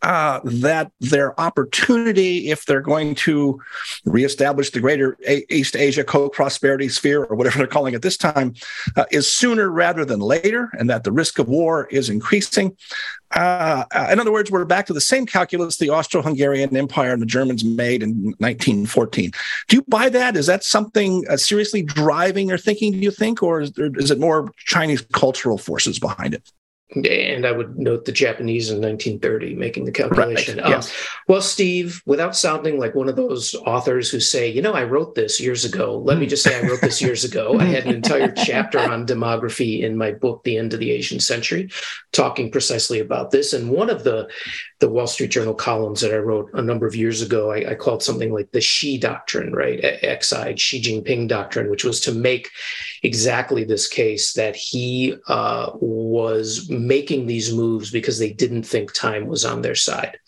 [0.00, 3.60] Uh, that their opportunity, if they're going to
[4.04, 8.16] reestablish the greater a- East Asia co prosperity sphere, or whatever they're calling it this
[8.16, 8.54] time,
[8.94, 12.76] uh, is sooner rather than later, and that the risk of war is increasing.
[13.32, 17.20] Uh, in other words, we're back to the same calculus the Austro Hungarian Empire and
[17.20, 19.32] the Germans made in 1914.
[19.66, 20.36] Do you buy that?
[20.36, 24.12] Is that something uh, seriously driving their thinking, do you think, or is, there, is
[24.12, 26.52] it more Chinese cultural forces behind it?
[26.94, 30.58] And I would note the Japanese in 1930 making the calculation.
[30.58, 30.70] Right.
[30.70, 30.88] Yes.
[30.88, 30.96] Um,
[31.28, 35.14] well, Steve, without sounding like one of those authors who say, you know, I wrote
[35.14, 37.58] this years ago, let me just say I wrote this years ago.
[37.58, 41.20] I had an entire chapter on demography in my book, The End of the Asian
[41.20, 41.70] Century,
[42.12, 43.52] talking precisely about this.
[43.52, 44.30] And one of the
[44.80, 47.74] the Wall Street Journal columns that I wrote a number of years ago, I, I
[47.74, 49.80] called something like the Xi doctrine, right?
[49.82, 52.48] Xi, Xi Jinping doctrine, which was to make
[53.02, 59.26] exactly this case that he uh, was making these moves because they didn't think time
[59.26, 60.18] was on their side.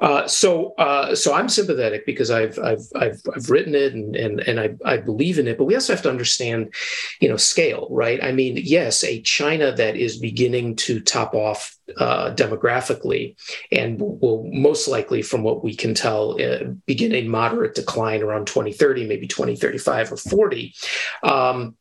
[0.00, 4.40] Uh, so, uh, so I'm sympathetic because I've I've I've, I've written it and and
[4.40, 5.56] and I, I believe in it.
[5.56, 6.74] But we also have to understand,
[7.20, 8.22] you know, scale, right?
[8.22, 13.36] I mean, yes, a China that is beginning to top off uh, demographically
[13.70, 18.46] and will most likely, from what we can tell, uh, begin a moderate decline around
[18.46, 20.74] 2030, maybe 2035 or 40,
[21.22, 21.76] um,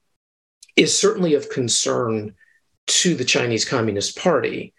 [0.75, 2.35] is certainly of concern
[2.85, 4.72] to the Chinese Communist Party.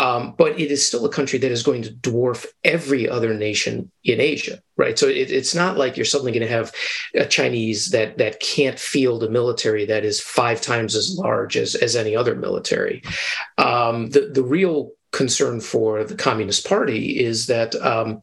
[0.00, 3.90] Um, but it is still a country that is going to dwarf every other nation
[4.04, 4.96] in Asia, right?
[4.96, 6.72] So it, it's not like you're suddenly going to have
[7.14, 11.74] a Chinese that that can't field a military that is five times as large as
[11.74, 13.02] as any other military.
[13.56, 17.74] Um, the the real concern for the Communist Party is that.
[17.74, 18.22] Um,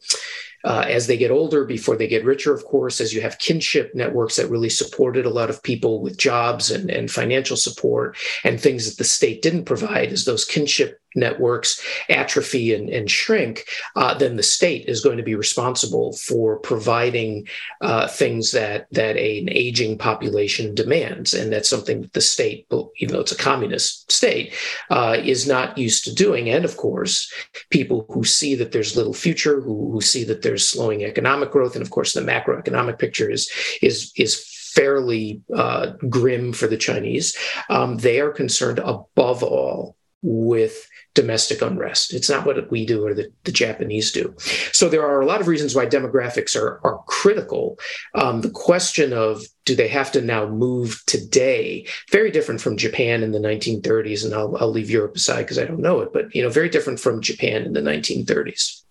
[0.64, 3.94] uh, as they get older, before they get richer, of course, as you have kinship
[3.94, 8.60] networks that really supported a lot of people with jobs and, and financial support and
[8.60, 14.14] things that the state didn't provide, as those kinship networks atrophy and, and shrink, uh,
[14.14, 17.48] then the state is going to be responsible for providing
[17.82, 23.14] uh, things that that an aging population demands, and that's something that the state, even
[23.14, 24.54] though it's a communist state,
[24.90, 26.50] uh, is not used to doing.
[26.50, 27.32] And of course,
[27.70, 31.76] people who see that there's little future, who, who see that there's slowing economic growth,
[31.76, 33.50] and of course the macroeconomic picture is
[33.82, 37.36] is is fairly uh, grim for the Chinese.
[37.70, 42.14] Um, they are concerned above all with domestic unrest.
[42.14, 44.36] It's not what we do or the, the Japanese do.
[44.74, 47.80] So there are a lot of reasons why demographics are, are critical.
[48.16, 53.24] Um, the question of do they have to now move today, very different from Japan
[53.24, 56.34] in the 1930s, and I'll, I'll leave Europe aside because I don't know it, but
[56.36, 58.85] you know, very different from Japan in the 1930s.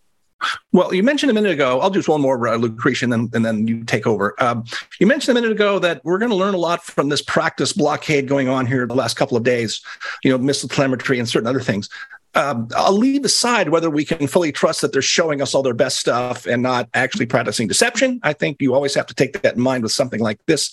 [0.73, 1.81] Well, you mentioned a minute ago.
[1.81, 4.35] I'll do one more, uh, Lucretia, and then, and then you take over.
[4.43, 4.65] Um,
[4.99, 7.73] you mentioned a minute ago that we're going to learn a lot from this practice
[7.73, 9.81] blockade going on here the last couple of days.
[10.23, 11.89] You know, missile telemetry and certain other things.
[12.37, 15.75] Um, I'll leave aside whether we can fully trust that they're showing us all their
[15.75, 18.19] best stuff and not actually practicing deception.
[18.25, 20.73] I think you always have to take that in mind with something like this.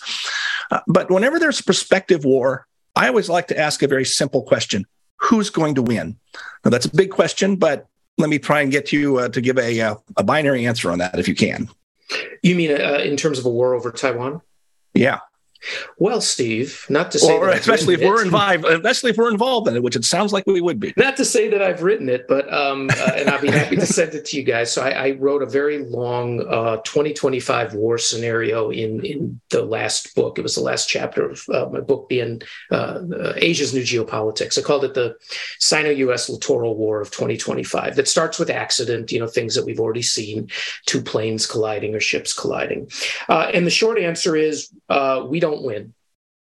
[0.71, 4.43] Uh, but whenever there's a prospective war, I always like to ask a very simple
[4.43, 4.85] question
[5.17, 6.17] Who's going to win?
[6.65, 9.57] Now, that's a big question, but let me try and get you uh, to give
[9.57, 11.69] a, uh, a binary answer on that if you can.
[12.43, 14.41] You mean uh, in terms of a war over Taiwan?
[14.93, 15.19] Yeah.
[15.97, 19.75] Well, Steve, not to say, or especially if we're involved, especially if we're involved in
[19.75, 20.93] it, which it sounds like we would be.
[20.97, 23.85] Not to say that I've written it, but um, uh, and I'll be happy to
[23.85, 24.71] send it to you guys.
[24.71, 30.15] So I, I wrote a very long uh, 2025 war scenario in in the last
[30.15, 30.39] book.
[30.39, 33.01] It was the last chapter of uh, my book, being uh,
[33.35, 34.57] Asia's New Geopolitics.
[34.57, 35.15] I called it the
[35.59, 36.29] Sino-U.S.
[36.29, 37.95] Littoral War of 2025.
[37.95, 40.49] That starts with accident, you know, things that we've already seen,
[40.85, 42.89] two planes colliding or ships colliding.
[43.29, 45.93] Uh, and the short answer is uh, we don't don't win.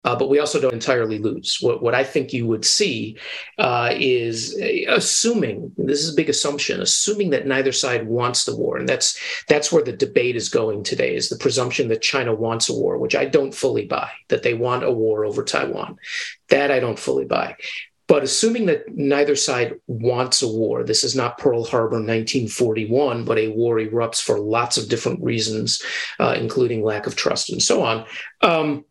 [0.06, 1.60] Uh, but we also don't entirely lose.
[1.62, 3.18] What, what I think you would see
[3.58, 4.54] uh, is
[4.90, 9.18] assuming this is a big assumption, assuming that neither side wants the war, and that's
[9.48, 11.16] that's where the debate is going today.
[11.16, 14.12] Is the presumption that China wants a war, which I don't fully buy.
[14.28, 15.96] That they want a war over Taiwan,
[16.50, 17.56] that I don't fully buy.
[18.14, 23.40] But assuming that neither side wants a war, this is not Pearl Harbor 1941, but
[23.40, 25.82] a war erupts for lots of different reasons,
[26.20, 28.06] uh, including lack of trust and so on.
[28.42, 28.86] Um,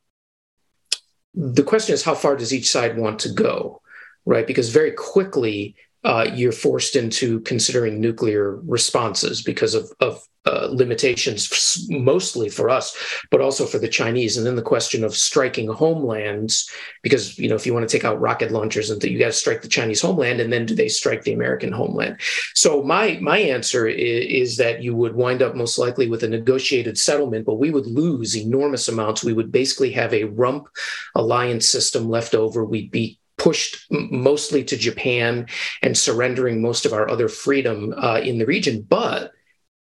[1.34, 3.80] the question is, how far does each side want to go,
[4.26, 4.44] right?
[4.44, 11.86] Because very quickly, uh, you're forced into considering nuclear responses because of, of uh, limitations,
[11.88, 12.96] mostly for us,
[13.30, 14.36] but also for the Chinese.
[14.36, 16.68] And then the question of striking homelands,
[17.02, 19.32] because you know if you want to take out rocket launchers and you got to
[19.32, 22.20] strike the Chinese homeland, and then do they strike the American homeland?
[22.54, 26.28] So my my answer is, is that you would wind up most likely with a
[26.28, 29.22] negotiated settlement, but we would lose enormous amounts.
[29.22, 30.66] We would basically have a rump
[31.14, 32.64] alliance system left over.
[32.64, 35.46] We'd be pushed mostly to Japan
[35.82, 38.82] and surrendering most of our other freedom uh, in the region.
[38.82, 39.32] But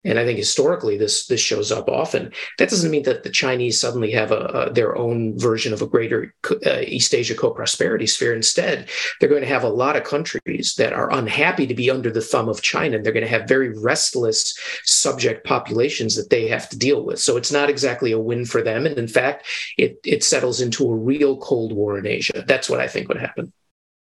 [0.04, 2.32] and I think historically this this shows up often.
[2.58, 5.88] That doesn't mean that the Chinese suddenly have a, a their own version of a
[5.88, 6.34] greater
[6.66, 8.36] uh, East Asia co-prosperity sphere.
[8.36, 8.90] Instead,
[9.20, 12.22] they're going to have a lot of countries that are unhappy to be under the
[12.22, 16.70] thumb of China, and they're going to have very restless subject populations that they have
[16.70, 17.20] to deal with.
[17.20, 20.90] So it's not exactly a win for them, and in fact, it it settles into
[20.90, 22.44] a real Cold War in Asia.
[22.48, 23.54] That's what I think would happen.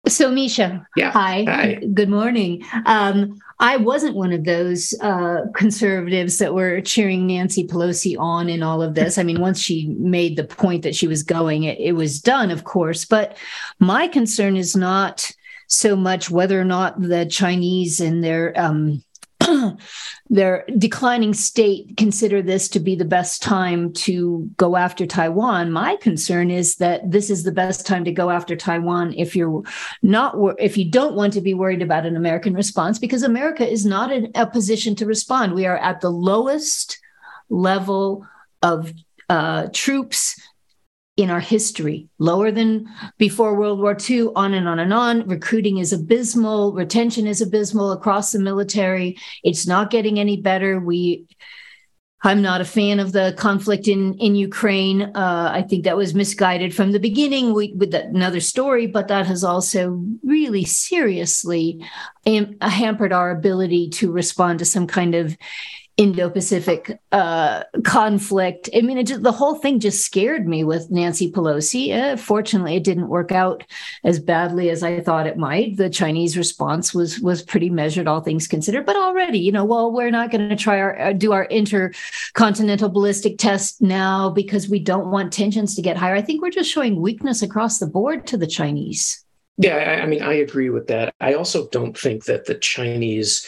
[0.08, 1.12] So, Misha, yeah.
[1.12, 1.46] hi.
[1.48, 1.76] hi.
[1.94, 2.66] Good morning.
[2.88, 8.64] Um, I wasn't one of those uh, conservatives that were cheering Nancy Pelosi on in
[8.64, 9.20] all of this.
[9.20, 12.50] I mean, once she made the point that she was going, it, it was done,
[12.50, 13.06] of course.
[13.06, 13.38] But
[13.80, 15.32] my concern is not
[15.68, 19.04] so much whether or not the Chinese and their um,
[20.30, 25.72] their declining state consider this to be the best time to go after Taiwan.
[25.72, 29.64] My concern is that this is the best time to go after Taiwan if you're
[30.02, 33.86] not if you don't want to be worried about an American response because America is
[33.86, 35.54] not in a position to respond.
[35.54, 37.00] We are at the lowest
[37.50, 38.26] level
[38.62, 38.94] of
[39.30, 40.40] uh, troops
[41.22, 45.28] in our history, lower than before World War II, on and on and on.
[45.28, 49.18] Recruiting is abysmal, retention is abysmal across the military.
[49.44, 50.80] It's not getting any better.
[50.80, 51.26] We
[52.24, 55.02] I'm not a fan of the conflict in in Ukraine.
[55.02, 59.26] Uh, I think that was misguided from the beginning we, with another story, but that
[59.26, 61.84] has also really seriously
[62.62, 65.36] hampered our ability to respond to some kind of
[66.02, 68.72] Indo-Pacific uh, conflict.
[68.76, 71.96] I mean, just, the whole thing just scared me with Nancy Pelosi.
[71.96, 73.64] Uh, fortunately, it didn't work out
[74.04, 75.78] as badly as I thought it might.
[75.78, 78.88] The Chinese response was was pretty measured, all things considered.
[78.88, 82.90] But already, you know, well, we're not going to try our uh, do our intercontinental
[82.90, 86.16] ballistic test now because we don't want tensions to get higher.
[86.16, 89.24] I think we're just showing weakness across the board to the Chinese.
[89.58, 91.14] Yeah, I, I mean, I agree with that.
[91.22, 93.48] I also don't think that the Chinese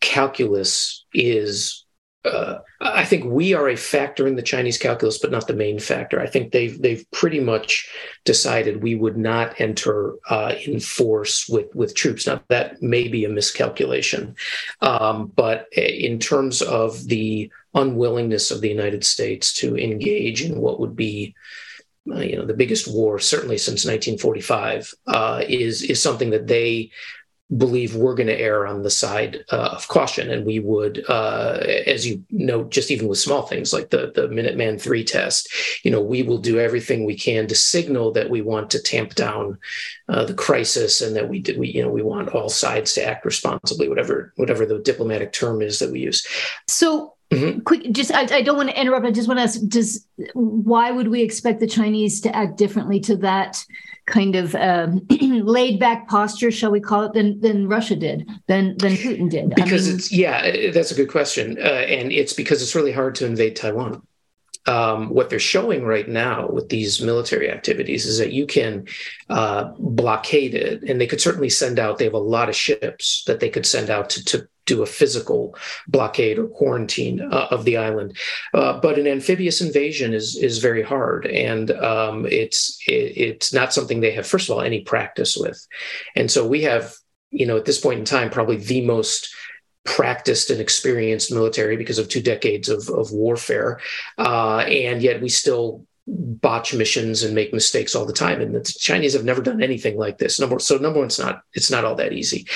[0.00, 1.84] calculus is
[2.24, 5.78] uh, I think we are a factor in the Chinese calculus, but not the main
[5.78, 6.20] factor.
[6.20, 7.88] I think they've they've pretty much
[8.24, 12.26] decided we would not enter uh, in force with with troops.
[12.26, 14.36] Now that may be a miscalculation,
[14.80, 20.80] um, but in terms of the unwillingness of the United States to engage in what
[20.80, 21.34] would be
[22.10, 26.90] uh, you know the biggest war certainly since 1945 uh, is is something that they
[27.56, 31.58] believe we're going to err on the side uh, of caution and we would uh,
[31.86, 35.52] as you know just even with small things like the the minuteman 3 test
[35.84, 39.14] you know we will do everything we can to signal that we want to tamp
[39.14, 39.58] down
[40.08, 43.04] uh, the crisis and that we did we you know we want all sides to
[43.04, 46.26] act responsibly whatever whatever the diplomatic term is that we use
[46.68, 47.60] so Mm-hmm.
[47.60, 49.06] Quick, just I, I, don't want to interrupt.
[49.06, 53.00] I just want to ask: Does why would we expect the Chinese to act differently
[53.00, 53.64] to that
[54.06, 58.76] kind of um, laid back posture, shall we call it, than than Russia did, than
[58.78, 59.54] than Putin did?
[59.54, 62.92] Because I mean, it's yeah, that's a good question, uh, and it's because it's really
[62.92, 64.02] hard to invade Taiwan.
[64.66, 68.86] Um, what they're showing right now with these military activities is that you can
[69.28, 71.98] uh, blockade it, and they could certainly send out.
[71.98, 74.86] They have a lot of ships that they could send out to, to do a
[74.86, 75.56] physical
[75.86, 78.16] blockade or quarantine uh, of the island.
[78.52, 83.72] Uh, but an amphibious invasion is is very hard, and um, it's it, it's not
[83.72, 85.66] something they have, first of all, any practice with.
[86.16, 86.94] And so we have,
[87.30, 89.34] you know, at this point in time, probably the most
[89.84, 93.80] practiced and experienced military because of two decades of, of warfare,
[94.18, 98.40] uh, and yet we still botch missions and make mistakes all the time.
[98.40, 100.38] And the Chinese have never done anything like this.
[100.38, 102.46] Number so number one, it's not it's not all that easy.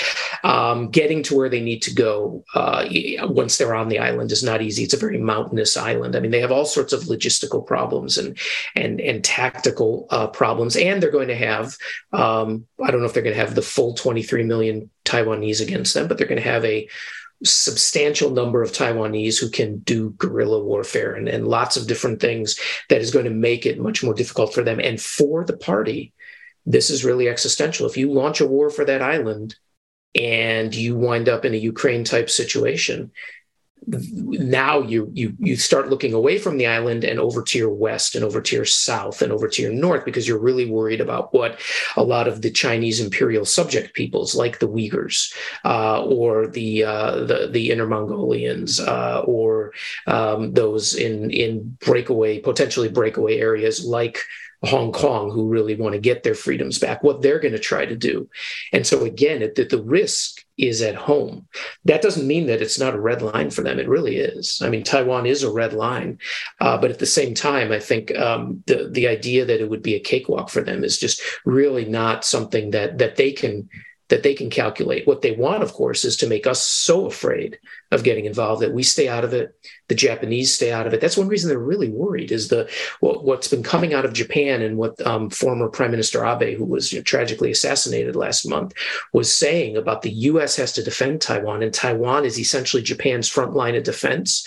[0.44, 2.86] Um, getting to where they need to go uh,
[3.22, 4.84] once they're on the island is not easy.
[4.84, 6.14] It's a very mountainous island.
[6.14, 8.38] I mean, they have all sorts of logistical problems and
[8.76, 11.76] and and tactical uh, problems, and they're going to have
[12.12, 15.94] um, I don't know if they're going to have the full 23 million Taiwanese against
[15.94, 16.88] them, but they're going to have a
[17.45, 22.59] substantial number of Taiwanese who can do guerrilla warfare and, and lots of different things
[22.89, 24.80] that is going to make it much more difficult for them.
[24.80, 26.12] And for the party,
[26.66, 27.86] this is really existential.
[27.86, 29.55] If you launch a war for that island
[30.14, 33.12] and you wind up in a Ukraine type situation,
[33.86, 38.14] now you you you start looking away from the island and over to your west
[38.14, 41.32] and over to your south and over to your north because you're really worried about
[41.32, 41.60] what
[41.96, 47.24] a lot of the Chinese imperial subject peoples like the Uyghurs uh, or the, uh,
[47.24, 49.72] the the Inner Mongolians uh, or
[50.06, 54.18] um, those in in breakaway potentially breakaway areas like
[54.64, 57.86] Hong Kong who really want to get their freedoms back, what they're going to try
[57.86, 58.28] to do.
[58.72, 61.46] And so, again, it, the, risk is at home.
[61.84, 63.78] That doesn't mean that it's not a red line for them.
[63.78, 64.61] It really is.
[64.62, 66.18] I mean, Taiwan is a red line.
[66.61, 69.82] Uh, but at the same time, I think um, the, the idea that it would
[69.82, 73.68] be a cakewalk for them is just really not something that, that they can
[74.09, 75.06] that they can calculate.
[75.06, 77.59] What they want, of course, is to make us so afraid
[77.90, 79.54] of getting involved that we stay out of it.
[79.89, 81.01] The Japanese stay out of it.
[81.01, 82.30] That's one reason they're really worried.
[82.30, 82.68] Is the
[83.01, 86.64] what, has been coming out of Japan and what um, former Prime Minister Abe, who
[86.64, 88.74] was you know, tragically assassinated last month,
[89.12, 90.57] was saying about the U.S.
[90.57, 94.47] has to defend Taiwan, and Taiwan is essentially Japan's front line of defense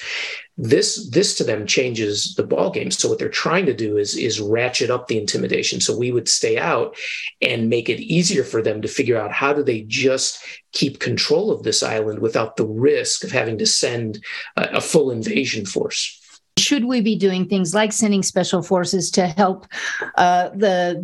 [0.57, 4.15] this this to them changes the ball game so what they're trying to do is
[4.15, 6.95] is ratchet up the intimidation so we would stay out
[7.41, 11.51] and make it easier for them to figure out how do they just keep control
[11.51, 14.23] of this island without the risk of having to send
[14.55, 15.30] a, a full invasion
[15.65, 16.21] force
[16.57, 19.67] should we be doing things like sending special forces to help
[20.15, 21.03] uh, the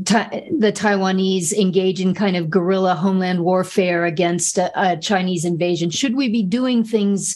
[0.59, 5.89] the Taiwanese engage in kind of guerrilla homeland warfare against a, a Chinese invasion?
[5.89, 7.35] Should we be doing things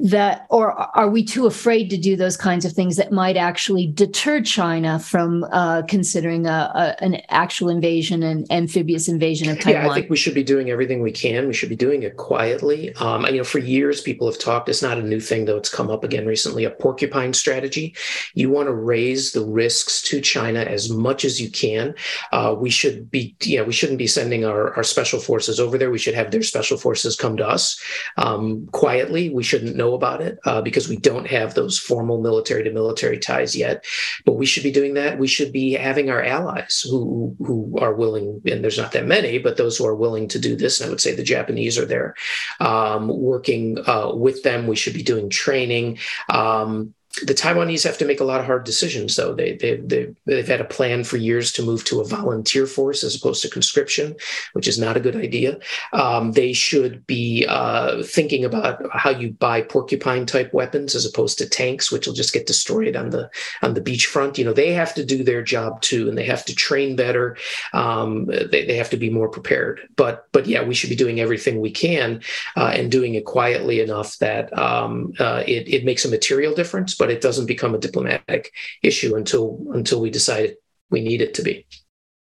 [0.00, 3.86] that or are we too afraid to do those kinds of things that might actually
[3.86, 9.84] deter china from uh, considering a, a, an actual invasion and amphibious invasion of taiwan
[9.84, 11.46] yeah i think we should be doing everything we can.
[11.46, 12.94] We should be doing it quietly.
[12.96, 15.56] Um, you know for years people have talked it's not a new thing though.
[15.56, 17.94] It's come up again recently a porcupine strategy.
[18.34, 21.94] You want to raise the risks to china as much as you can.
[22.32, 25.90] Uh, we should be yeah we shouldn't be sending our, our special forces over there.
[25.90, 27.80] We should have their special forces come to us.
[28.16, 32.62] Um, quietly we shouldn't know about it uh, because we don't have those formal military
[32.64, 33.84] to military ties yet.
[34.24, 35.18] But we should be doing that.
[35.18, 39.38] We should be having our allies who who are willing, and there's not that many,
[39.38, 40.80] but those who are willing to do this.
[40.80, 42.14] And I would say the Japanese are there,
[42.60, 44.66] um, working uh, with them.
[44.66, 45.98] We should be doing training.
[46.28, 49.34] Um, the Taiwanese have to make a lot of hard decisions, though.
[49.34, 53.04] They, they, they, they've had a plan for years to move to a volunteer force
[53.04, 54.16] as opposed to conscription,
[54.52, 55.58] which is not a good idea.
[55.92, 61.38] Um, they should be uh, thinking about how you buy porcupine type weapons as opposed
[61.38, 63.30] to tanks, which will just get destroyed on the
[63.62, 64.36] on the beachfront.
[64.36, 67.36] You know, they have to do their job too, and they have to train better.
[67.72, 69.88] Um, they, they have to be more prepared.
[69.96, 72.22] But but yeah, we should be doing everything we can
[72.56, 76.94] uh, and doing it quietly enough that um, uh, it, it makes a material difference.
[76.94, 78.50] But but it doesn't become a diplomatic
[78.82, 80.56] issue until until we decide
[80.88, 81.66] we need it to be.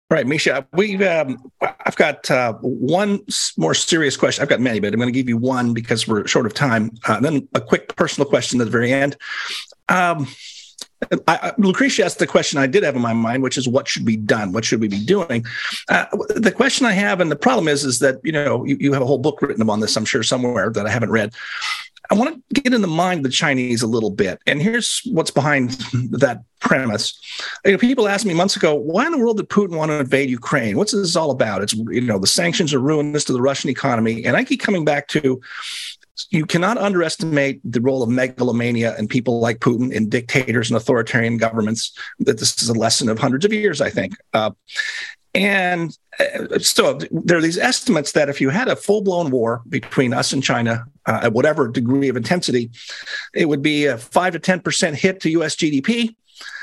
[0.09, 0.69] Right, Misha.
[0.73, 3.19] We um, I've got uh, one
[3.57, 4.41] more serious question.
[4.41, 6.93] I've got many, but I'm going to give you one because we're short of time.
[7.09, 9.17] Uh, then a quick personal question at the very end.
[9.89, 10.29] Um,
[11.27, 14.05] I, Lucretia asked the question I did have in my mind, which is what should
[14.05, 14.53] be done?
[14.53, 15.45] What should we be doing?
[15.89, 16.07] Uh,
[16.37, 19.03] the question I have, and the problem is, is that you know you, you have
[19.03, 21.35] a whole book written on this, I'm sure somewhere that I haven't read.
[22.11, 24.41] I want to get in the mind of the Chinese a little bit.
[24.47, 25.71] And here's what's behind
[26.11, 27.19] that premise.
[27.65, 30.01] You know, people asked me months ago, why in the world did Putin want to
[30.01, 30.77] invade Ukraine?
[30.77, 31.63] What's this all about?
[31.63, 34.25] It's, you know, the sanctions are ruinous to the Russian economy.
[34.25, 35.41] And I keep coming back to
[36.31, 41.37] you cannot underestimate the role of megalomania and people like Putin in dictators and authoritarian
[41.37, 41.97] governments.
[42.19, 44.15] That this is a lesson of hundreds of years, I think.
[44.33, 44.51] Uh,
[45.35, 49.63] and uh, so there are these estimates that if you had a full blown war
[49.69, 52.71] between us and China uh, at whatever degree of intensity,
[53.35, 56.15] it would be a five to 10% hit to US GDP.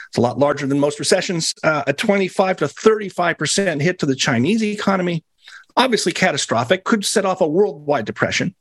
[0.07, 4.15] It's a lot larger than most recessions, uh, a 25 to 35% hit to the
[4.15, 5.23] Chinese economy,
[5.77, 8.55] obviously catastrophic, could set off a worldwide depression.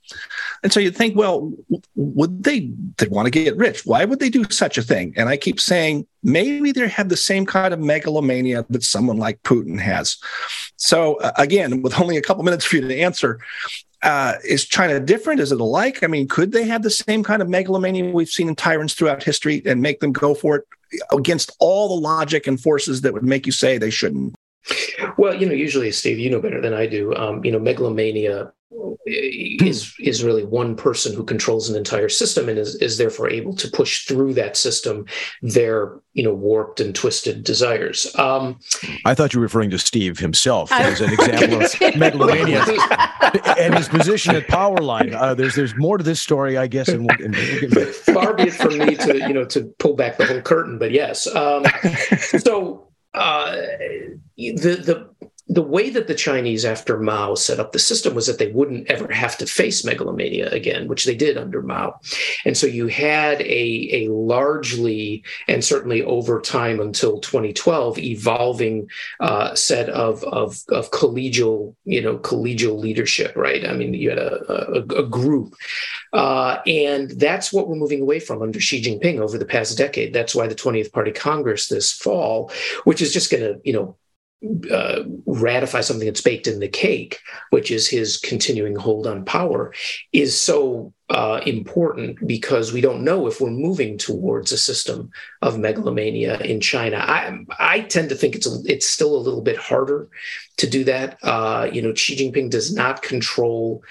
[0.63, 1.53] And so you'd think, well,
[1.95, 3.87] would they they want to get rich?
[3.87, 5.15] Why would they do such a thing?
[5.17, 9.43] And I keep saying maybe they have the same kind of megalomania that someone like
[9.43, 10.17] Putin has.
[10.77, 13.41] So uh, again, with only a couple minutes for you to answer,
[14.03, 15.41] uh, is China different?
[15.41, 16.03] Is it alike?
[16.03, 19.23] I mean, could they have the same kind of megalomania we've seen in tyrants throughout
[19.23, 20.65] history and make them go for it
[21.11, 24.35] against all the logic and forces that would make you say they shouldn't?
[25.17, 27.15] Well, you know, usually, Steve, you know better than I do.
[27.15, 28.53] Um, you know, megalomania
[29.07, 33.55] is is really one person who controls an entire system and is, is therefore able
[33.55, 35.07] to push through that system
[35.43, 38.15] their you know warped and twisted desires.
[38.17, 38.59] Um,
[39.05, 42.65] I thought you were referring to Steve himself as an example of megalomania
[43.59, 45.15] and his position at Powerline.
[45.15, 46.89] Uh, there's there's more to this story, I guess.
[46.89, 50.27] And, and, and far be it from me to you know to pull back the
[50.27, 51.27] whole curtain, but yes.
[51.35, 51.65] Um,
[52.39, 52.84] so
[53.15, 53.53] uh,
[54.37, 55.14] the the
[55.49, 58.91] the way that the Chinese after Mao set up the system was that they wouldn't
[58.91, 62.01] ever have to face megalomania again, which they did under Mao.
[62.47, 68.89] And so you had a, a largely, and certainly over time until 2012, evolving
[69.21, 73.67] uh, set of, of, of collegial, you know, collegial leadership, right?
[73.67, 75.55] I mean, you had a, a, a group.
[76.15, 80.15] Uh, and that's what we're moving away from under Xi Jinping over the past decade.
[80.15, 82.51] That's why the 20th Party Congress this fall,
[82.85, 83.97] which is just going to, you know,
[84.71, 87.21] uh, ratify something that's baked in the cake,
[87.51, 89.73] which is his continuing hold on power,
[90.13, 95.11] is so uh, important because we don't know if we're moving towards a system
[95.43, 96.97] of megalomania in China.
[96.97, 100.09] I, I tend to think it's a, it's still a little bit harder
[100.57, 101.19] to do that.
[101.23, 103.83] Uh, you know, Xi Jinping does not control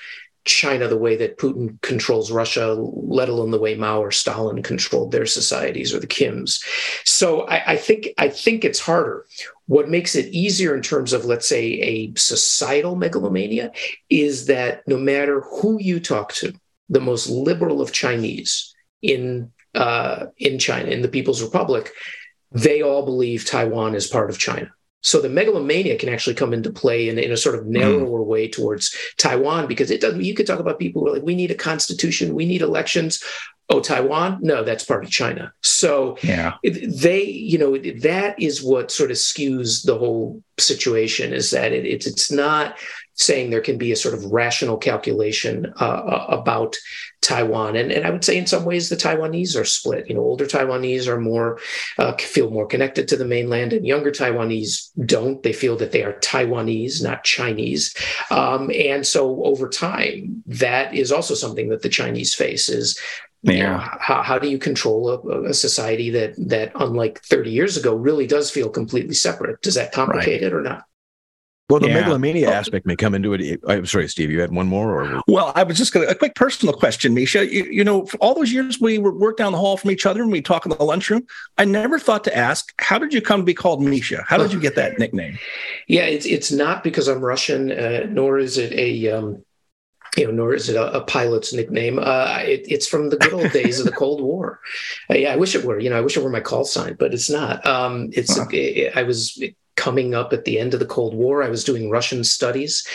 [0.45, 5.11] China the way that Putin controls Russia, let alone the way Mao or Stalin controlled
[5.11, 6.61] their societies or the Kims.
[7.05, 9.25] So I, I, think I think it's harder.
[9.67, 13.71] What makes it easier in terms of, let's say, a societal megalomania
[14.09, 16.53] is that no matter who you talk to,
[16.89, 21.91] the most liberal of Chinese in uh, in China, in the People's Republic,
[22.51, 24.71] they all believe Taiwan is part of China.
[25.01, 27.71] So the megalomania can actually come into play in, in a sort of hmm.
[27.71, 28.25] narrower mm.
[28.25, 30.23] way towards Taiwan because it doesn't.
[30.23, 33.21] You could talk about people who are like, we need a constitution, we need elections.
[33.69, 34.39] Oh, Taiwan?
[34.41, 35.53] No, that's part of China.
[35.61, 41.33] So yeah, they, you know, that is what sort of skews the whole situation.
[41.33, 42.77] Is that it, it's it's not
[43.15, 46.75] saying there can be a sort of rational calculation uh, uh, about
[47.21, 47.75] Taiwan.
[47.75, 50.07] And, and I would say in some ways the Taiwanese are split.
[50.09, 51.59] You know, older Taiwanese are more,
[51.97, 55.41] uh, feel more connected to the mainland and younger Taiwanese don't.
[55.43, 57.95] They feel that they are Taiwanese, not Chinese.
[58.31, 62.99] Um, and so over time, that is also something that the Chinese face is
[63.43, 63.53] yeah.
[63.53, 67.77] You know, how, how do you control a, a, society that that unlike 30 years
[67.77, 70.47] ago really does feel completely separate does that complicate right.
[70.47, 70.85] it or not
[71.69, 72.01] well, the yeah.
[72.01, 73.59] megalomania well, aspect may come into it.
[73.67, 74.29] I'm sorry, Steve.
[74.29, 77.13] You had one more, or well, I was just going to a quick personal question,
[77.13, 77.51] Misha.
[77.51, 80.21] You, you know, all those years we were worked down the hall from each other
[80.21, 81.25] and we talk in the lunchroom.
[81.57, 84.25] I never thought to ask, how did you come to be called Misha?
[84.27, 85.39] How did you get that nickname?
[85.87, 89.43] Yeah, it's it's not because I'm Russian, uh, nor is it a um,
[90.17, 91.99] you know, nor is it a, a pilot's nickname.
[91.99, 94.59] Uh, it, it's from the good old days of the Cold War.
[95.09, 95.79] Uh, yeah, I wish it were.
[95.79, 97.65] You know, I wish it were my call sign, but it's not.
[97.65, 98.37] Um, it's.
[98.37, 98.49] Uh-huh.
[98.51, 99.41] It, I was
[99.75, 101.43] coming up at the end of the Cold War.
[101.43, 102.85] I was doing Russian studies.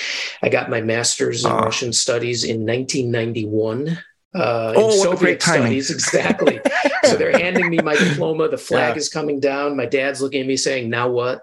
[0.42, 1.56] I got my master's in uh.
[1.56, 3.98] Russian studies in 1991.
[4.34, 6.60] Uh, oh, in Soviet studies, exactly.
[7.04, 8.48] so they're handing me my diploma.
[8.48, 8.98] The flag yeah.
[8.98, 9.76] is coming down.
[9.76, 11.42] My dad's looking at me saying, "Now what?"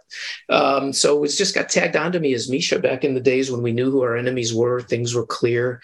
[0.50, 3.64] Um, so it's just got tagged onto me as Misha back in the days when
[3.64, 4.82] we knew who our enemies were.
[4.82, 5.82] Things were clear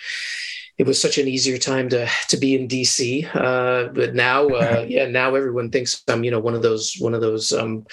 [0.82, 3.30] it was such an easier time to to be in DC.
[3.36, 7.14] Uh, but now, uh, yeah, now everyone thinks I'm, you know, one of those one
[7.14, 7.86] of those, um,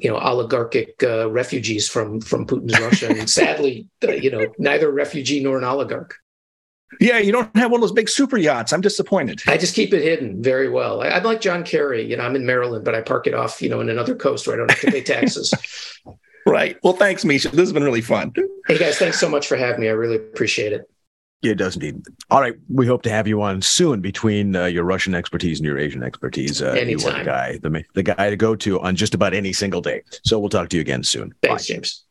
[0.00, 3.08] you know, oligarchic uh, refugees from from Putin's Russia.
[3.08, 6.14] And sadly, uh, you know, neither a refugee nor an oligarch.
[7.00, 8.72] Yeah, you don't have one of those big super yachts.
[8.72, 9.42] I'm disappointed.
[9.46, 11.02] I just keep it hidden very well.
[11.02, 12.08] I, am like John Kerry.
[12.08, 14.46] You know, I'm in Maryland, but I park it off, you know, in another coast
[14.46, 15.52] where I don't have to pay taxes.
[16.46, 16.76] right.
[16.82, 17.48] Well, thanks, Misha.
[17.48, 18.32] This has been really fun.
[18.66, 19.88] Hey guys, thanks so much for having me.
[19.88, 20.88] I really appreciate it.
[21.42, 22.04] Yeah, it does indeed.
[22.30, 24.00] All right, we hope to have you on soon.
[24.00, 26.88] Between uh, your Russian expertise and your Asian expertise, uh, Anytime.
[26.88, 29.80] you are the guy, the, the guy to go to on just about any single
[29.80, 30.02] day.
[30.24, 31.34] So we'll talk to you again soon.
[31.42, 31.74] Thanks, Bye.
[31.74, 32.04] James.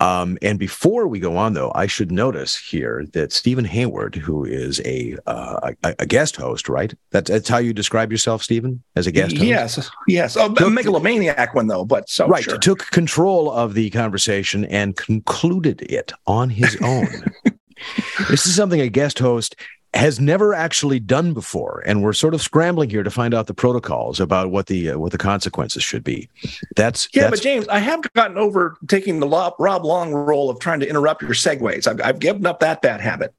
[0.00, 4.44] Um, and before we go on, though, I should notice here that Steven Hayward, who
[4.44, 6.94] is a, uh, a, a guest host, right?
[7.10, 9.44] That's, that's how you describe yourself, Steven, as a guest host.
[9.44, 10.36] Yes, yes.
[10.38, 12.58] Oh, took, megalomaniac one though, but so right sure.
[12.58, 17.06] took control of the conversation and concluded it on his own.
[18.28, 19.54] this is something a guest host
[19.94, 23.54] has never actually done before and we're sort of scrambling here to find out the
[23.54, 26.28] protocols about what the uh, what the consequences should be.
[26.76, 30.60] That's yeah that's, but james i have gotten over taking the rob long role of
[30.60, 31.86] trying to interrupt your segues.
[31.86, 33.34] I've, I've given up that bad habit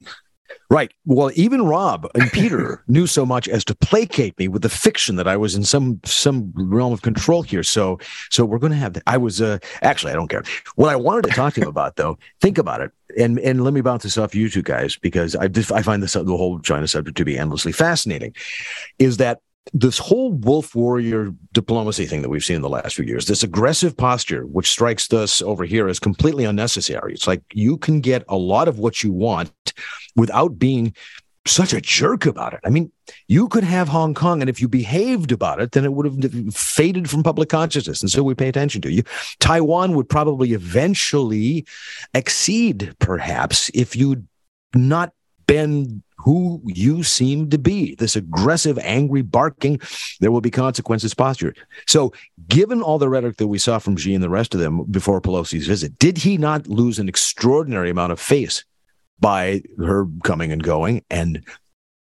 [0.70, 0.92] Right.
[1.04, 5.16] Well, even Rob and Peter knew so much as to placate me with the fiction
[5.16, 7.62] that I was in some some realm of control here.
[7.62, 7.98] So
[8.30, 8.96] so we're going to have.
[9.06, 10.42] I was uh, actually I don't care.
[10.76, 13.74] What I wanted to talk to him about though, think about it, and and let
[13.74, 16.88] me bounce this off you two guys because I I find this the whole China
[16.88, 18.34] subject to be endlessly fascinating.
[18.98, 19.40] Is that
[19.72, 23.42] this whole wolf warrior diplomacy thing that we've seen in the last few years, this
[23.42, 27.14] aggressive posture, which strikes us over here as completely unnecessary.
[27.14, 29.52] It's like you can get a lot of what you want
[30.16, 30.94] without being
[31.46, 32.60] such a jerk about it.
[32.64, 32.92] I mean,
[33.26, 36.54] you could have Hong Kong, and if you behaved about it, then it would have
[36.54, 38.00] faded from public consciousness.
[38.00, 39.02] And so we pay attention to you.
[39.40, 41.66] Taiwan would probably eventually
[42.14, 44.26] exceed, perhaps, if you'd
[44.74, 45.12] not
[45.46, 49.80] been who you seem to be this aggressive, angry, barking.
[50.20, 51.54] There will be consequences posture.
[51.86, 52.12] So,
[52.48, 55.20] given all the rhetoric that we saw from Xi and the rest of them before
[55.20, 58.64] Pelosi's visit, did he not lose an extraordinary amount of face
[59.18, 61.44] by her coming and going and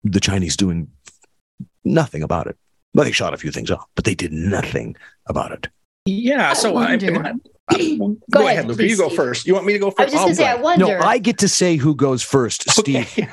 [0.03, 0.89] the Chinese doing
[1.85, 2.57] nothing about it?
[2.93, 4.95] Well, they shot a few things off, but they did nothing
[5.27, 5.69] about it.
[6.05, 6.53] Yeah.
[6.53, 7.33] So I, I,
[7.97, 8.87] go, go ahead, Luca.
[8.87, 9.45] You go first.
[9.45, 9.99] You want me to go first?
[9.99, 10.85] I was just going to say, I wonder.
[10.85, 13.17] No, I get to say who goes first, Steve.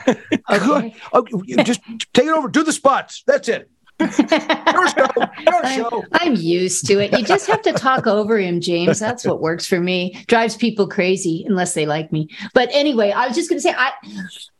[0.48, 0.66] Okay.
[0.68, 0.94] okay.
[1.12, 1.24] Oh,
[1.64, 1.80] just
[2.12, 2.48] take it over.
[2.48, 3.24] Do the spots.
[3.26, 3.68] That's it.
[3.98, 5.08] Your show.
[5.46, 6.04] Your show.
[6.12, 7.18] I'm, I'm used to it.
[7.18, 8.98] You just have to talk over him, James.
[8.98, 10.22] That's what works for me.
[10.26, 12.28] Drives people crazy unless they like me.
[12.52, 13.92] But anyway, I was just going to say, I,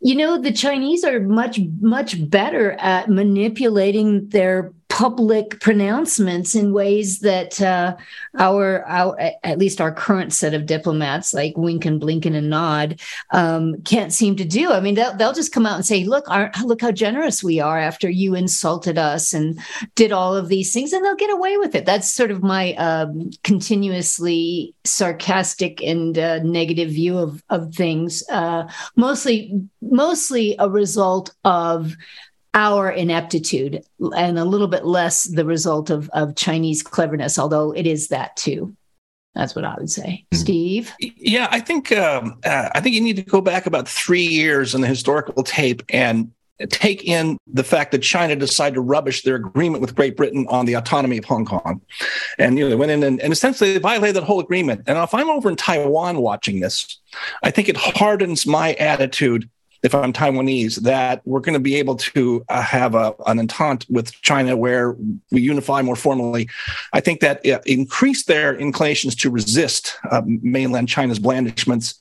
[0.01, 7.19] you know, the Chinese are much, much better at manipulating their public pronouncements in ways
[7.19, 7.95] that uh,
[8.39, 12.99] our, our, at least our current set of diplomats, like wink and blink and nod,
[13.31, 14.73] um, can't seem to do.
[14.73, 17.61] I mean, they'll, they'll just come out and say, "Look, our, look how generous we
[17.61, 19.61] are after you insulted us and
[19.97, 21.85] did all of these things," and they'll get away with it.
[21.85, 28.23] That's sort of my um, continuously sarcastic and uh, negative view of of things.
[28.31, 28.67] Uh,
[28.97, 31.95] mostly, mostly a result of
[32.57, 33.85] our ineptitude
[34.17, 38.35] and a little bit less the result of, of Chinese cleverness, although it is that
[38.35, 38.75] too.
[39.35, 40.41] That's what I would say, mm-hmm.
[40.41, 40.93] Steve.
[40.99, 44.75] Yeah, I think um, uh, I think you need to go back about three years
[44.75, 46.33] in the historical tape and
[46.71, 50.65] take in the fact that China decided to rubbish their agreement with Great Britain on
[50.65, 51.83] the autonomy of Hong Kong,
[52.39, 54.85] and you know they went in and, and essentially they violated that whole agreement.
[54.87, 56.99] And if I'm over in Taiwan watching this,
[57.43, 59.51] I think it hardens my attitude
[59.87, 63.87] if I'm Taiwanese, that we're going to be able to uh, have a, an entente
[63.89, 64.97] with China where
[65.31, 66.49] we unify more formally.
[66.93, 72.01] I think that uh, increased their inclinations to resist uh, mainland China's blandishments.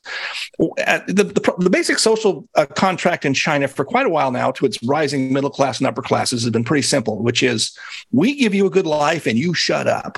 [0.58, 4.66] The, the, the, basic social uh, contract in China for quite a while now to
[4.66, 7.78] its rising middle class and upper classes has been pretty simple, which is
[8.12, 10.18] we give you a good life and you shut up.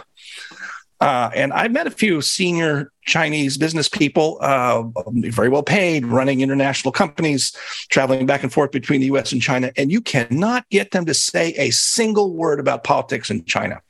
[1.00, 6.42] Uh, and I've met a few senior Chinese business people, uh, very well paid, running
[6.42, 7.56] international companies,
[7.90, 9.72] traveling back and forth between the US and China.
[9.78, 13.82] And you cannot get them to say a single word about politics in China.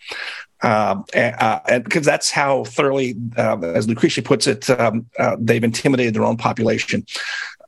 [0.63, 5.63] Uh, uh, and because that's how thoroughly, uh, as Lucretia puts it, um, uh, they've
[5.63, 7.05] intimidated their own population.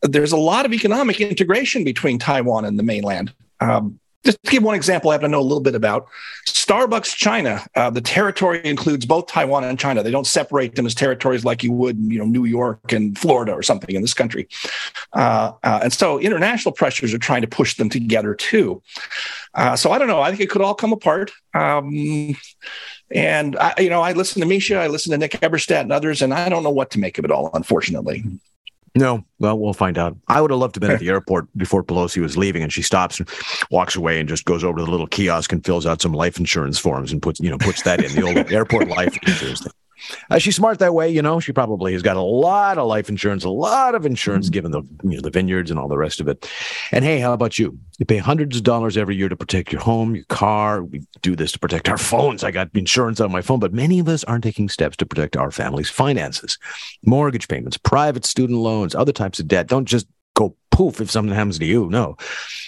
[0.01, 3.33] There's a lot of economic integration between Taiwan and the mainland.
[3.59, 6.07] Um, just to give one example, I happen to know a little bit about
[6.47, 7.65] Starbucks China.
[7.75, 10.03] Uh, the territory includes both Taiwan and China.
[10.03, 13.53] They don't separate them as territories like you would, you know, New York and Florida
[13.53, 14.47] or something in this country.
[15.13, 18.81] Uh, uh, and so international pressures are trying to push them together too.
[19.53, 20.21] Uh, so I don't know.
[20.21, 21.31] I think it could all come apart.
[21.53, 22.35] Um,
[23.11, 26.21] and I, you know, I listen to Misha, I listen to Nick Eberstadt and others,
[26.21, 28.23] and I don't know what to make of it all, unfortunately.
[28.95, 30.17] No, well, we'll find out.
[30.27, 32.71] I would have loved to have been at the airport before Pelosi was leaving, and
[32.71, 33.29] she stops and
[33.71, 36.37] walks away and just goes over to the little kiosk and fills out some life
[36.37, 39.73] insurance forms and puts, you know, puts that in the old airport life insurance thing.
[40.29, 41.39] Uh, she's smart that way, you know.
[41.39, 44.53] She probably has got a lot of life insurance, a lot of insurance, mm-hmm.
[44.53, 46.49] given the you know the vineyards and all the rest of it.
[46.91, 47.77] And hey, how about you?
[47.97, 50.83] You pay hundreds of dollars every year to protect your home, your car.
[50.83, 52.43] We do this to protect our phones.
[52.43, 55.35] I got insurance on my phone, but many of us aren't taking steps to protect
[55.35, 56.57] our family's finances,
[57.05, 59.67] mortgage payments, private student loans, other types of debt.
[59.67, 60.07] Don't just
[60.39, 61.89] go poof if something happens to you.
[61.89, 62.15] No.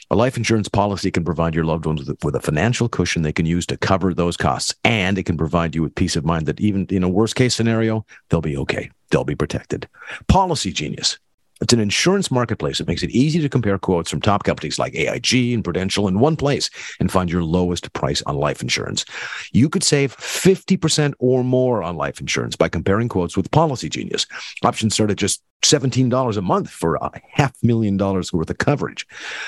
[0.09, 3.45] A life insurance policy can provide your loved ones with, a financial cushion they can
[3.45, 4.75] use to cover those costs.
[4.83, 7.55] And it can provide you with peace of mind that even in a worst case
[7.55, 8.91] scenario, they'll be okay.
[9.09, 9.87] They'll be protected.
[10.27, 11.17] Policy Genius
[11.61, 14.95] it's an insurance marketplace that makes it easy to compare quotes from top companies like
[14.95, 19.05] AIG and Prudential in one place and find your lowest price on life insurance.
[19.51, 24.25] You could save 50% or more on life insurance by comparing quotes with Policy Genius.
[24.63, 29.05] Options start at just $17 a month for a half million dollars worth of coverage.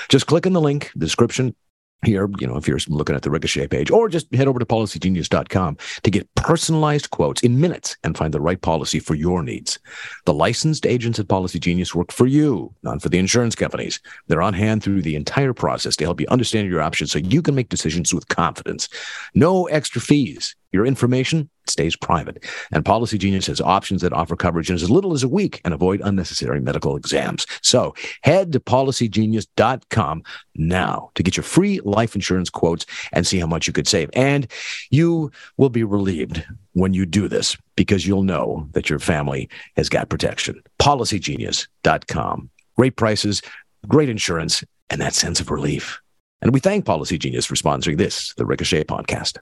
[0.08, 1.54] Just click on the link, description,
[2.04, 4.66] here, you know, if you're looking at the Ricochet page, or just head over to
[4.66, 9.78] policygenius.com to get personalized quotes in minutes and find the right policy for your needs.
[10.24, 14.00] The licensed agents at Policy Genius work for you, not for the insurance companies.
[14.28, 17.42] They're on hand through the entire process to help you understand your options so you
[17.42, 18.88] can make decisions with confidence.
[19.34, 20.54] No extra fees.
[20.74, 22.44] Your information, stays private.
[22.72, 25.72] And Policy Genius has options that offer coverage in as little as a week and
[25.72, 27.46] avoid unnecessary medical exams.
[27.62, 27.94] So
[28.24, 30.24] head to policygenius.com
[30.56, 34.10] now to get your free life insurance quotes and see how much you could save.
[34.14, 34.48] And
[34.90, 39.88] you will be relieved when you do this because you'll know that your family has
[39.88, 40.60] got protection.
[40.80, 42.50] Policygenius.com.
[42.76, 43.42] Great prices,
[43.86, 46.00] great insurance, and that sense of relief.
[46.42, 49.38] And we thank Policy Genius for sponsoring this, the Ricochet podcast.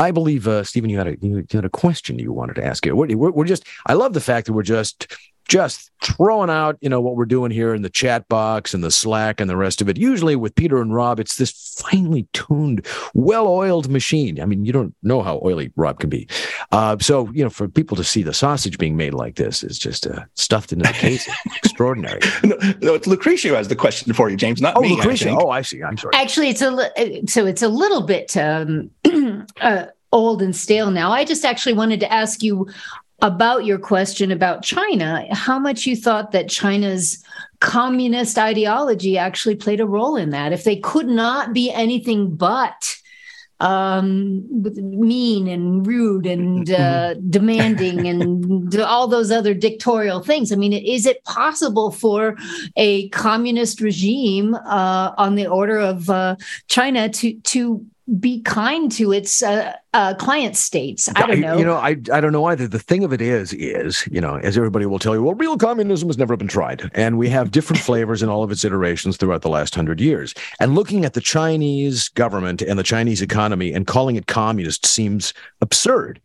[0.00, 2.86] I believe, uh, Steven, you had a you had a question you wanted to ask.
[2.86, 3.66] We're, we're, we're just.
[3.84, 5.14] I love the fact that we're just
[5.50, 8.90] just throwing out, you know, what we're doing here in the chat box and the
[8.90, 9.98] Slack and the rest of it.
[9.98, 14.40] Usually with Peter and Rob, it's this finely tuned, well-oiled machine.
[14.40, 16.28] I mean, you don't know how oily Rob can be.
[16.70, 19.76] Uh, so, you know, for people to see the sausage being made like this is
[19.76, 21.28] just uh, stuffed into the case.
[21.56, 22.20] extraordinary.
[22.44, 24.94] No, no, it's Lucretia who has the question for you, James, not oh, me.
[24.94, 25.36] Lucretia.
[25.36, 25.82] Oh, I see.
[25.82, 26.14] I'm sorry.
[26.14, 28.90] Actually, it's a so it's a little bit um,
[29.60, 31.10] uh, old and stale now.
[31.10, 32.68] I just actually wanted to ask you
[33.22, 37.22] about your question about China, how much you thought that China's
[37.60, 40.52] communist ideology actually played a role in that.
[40.52, 42.96] If they could not be anything but
[43.60, 44.42] um,
[44.74, 50.50] mean and rude and uh, demanding and all those other dictatorial things.
[50.50, 52.36] I mean, is it possible for
[52.76, 56.36] a communist regime uh, on the order of uh,
[56.68, 57.84] China to to
[58.18, 61.08] be kind to its uh, uh, client states.
[61.14, 61.58] I don't know.
[61.58, 62.66] You know, I, I don't know either.
[62.66, 65.56] The thing of it is, is, you know, as everybody will tell you, well, real
[65.56, 66.90] communism has never been tried.
[66.94, 70.34] And we have different flavors in all of its iterations throughout the last hundred years.
[70.58, 75.32] And looking at the Chinese government and the Chinese economy and calling it communist seems
[75.60, 76.20] absurd.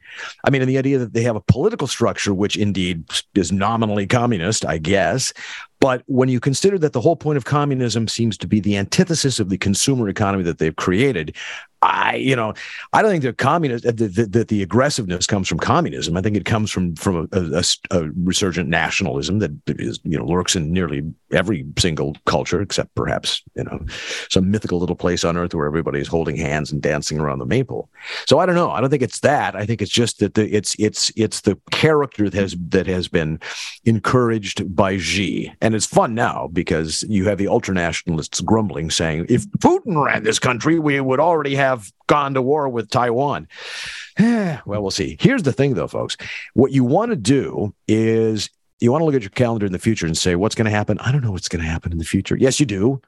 [0.46, 4.08] I mean, and the idea that they have a political structure, which indeed is nominally
[4.08, 5.34] communist, I guess,
[5.80, 9.40] but when you consider that the whole point of communism seems to be the antithesis
[9.40, 11.36] of the consumer economy that they've created,
[11.82, 12.54] I, you know,
[12.94, 16.18] I don't think the communist uh, that the, the, the, aggressiveness comes from communism.
[16.18, 20.26] I think it comes from from a, a, a, resurgent nationalism that is, you know,
[20.26, 23.86] lurks in nearly every single culture, except perhaps you know
[24.30, 27.90] some mythical little place on earth where everybody's holding hands and dancing around the maple.
[28.26, 28.72] So I don't know.
[28.72, 29.56] I don't think it's that.
[29.56, 33.08] I think it's just that the it's it's it's the character that has that has
[33.08, 33.40] been
[33.84, 39.46] encouraged by Xi, and it's fun now because you have the ultranationalists grumbling, saying if
[39.60, 43.48] Putin ran this country, we would already have have gone to war with Taiwan.
[44.20, 45.18] well, we'll see.
[45.20, 46.18] Here's the thing, though, folks.
[46.54, 48.50] What you want to do is
[48.80, 50.72] you want to look at your calendar in the future and say, what's going to
[50.72, 50.98] happen?
[51.00, 52.38] I don't know what's going to happen in the future.
[52.38, 53.02] Yes, you do.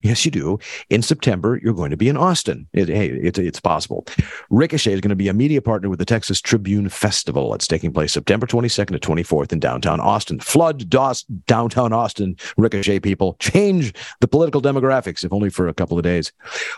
[0.00, 0.60] Yes, you do.
[0.90, 2.68] In September, you're going to be in Austin.
[2.72, 4.06] It, hey, it, it's possible.
[4.48, 7.52] Ricochet is going to be a media partner with the Texas Tribune Festival.
[7.52, 10.38] It's taking place September 22nd to 24th in downtown Austin.
[10.38, 13.34] Flood DOS, downtown Austin, Ricochet people.
[13.40, 16.30] Change the political demographics, if only for a couple of days.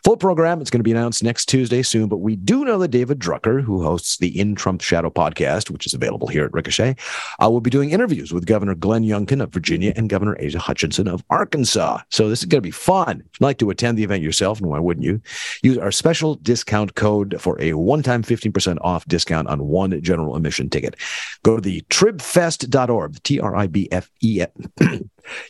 [0.03, 2.89] Full program, it's going to be announced next Tuesday soon, but we do know that
[2.89, 6.97] David Drucker, who hosts the In Trump Shadow podcast, which is available here at Ricochet,
[7.43, 11.07] uh, will be doing interviews with Governor Glenn Youngkin of Virginia and Governor Asa Hutchinson
[11.07, 12.01] of Arkansas.
[12.09, 13.21] So this is going to be fun fun.
[13.21, 15.21] If you'd like to attend the event yourself, and why wouldn't you?
[15.63, 20.71] Use our special discount code for a one-time 15% off discount on one general admission
[20.71, 20.97] ticket.
[21.43, 24.45] Go to the tribfest.org, T-R-I-B-F-E.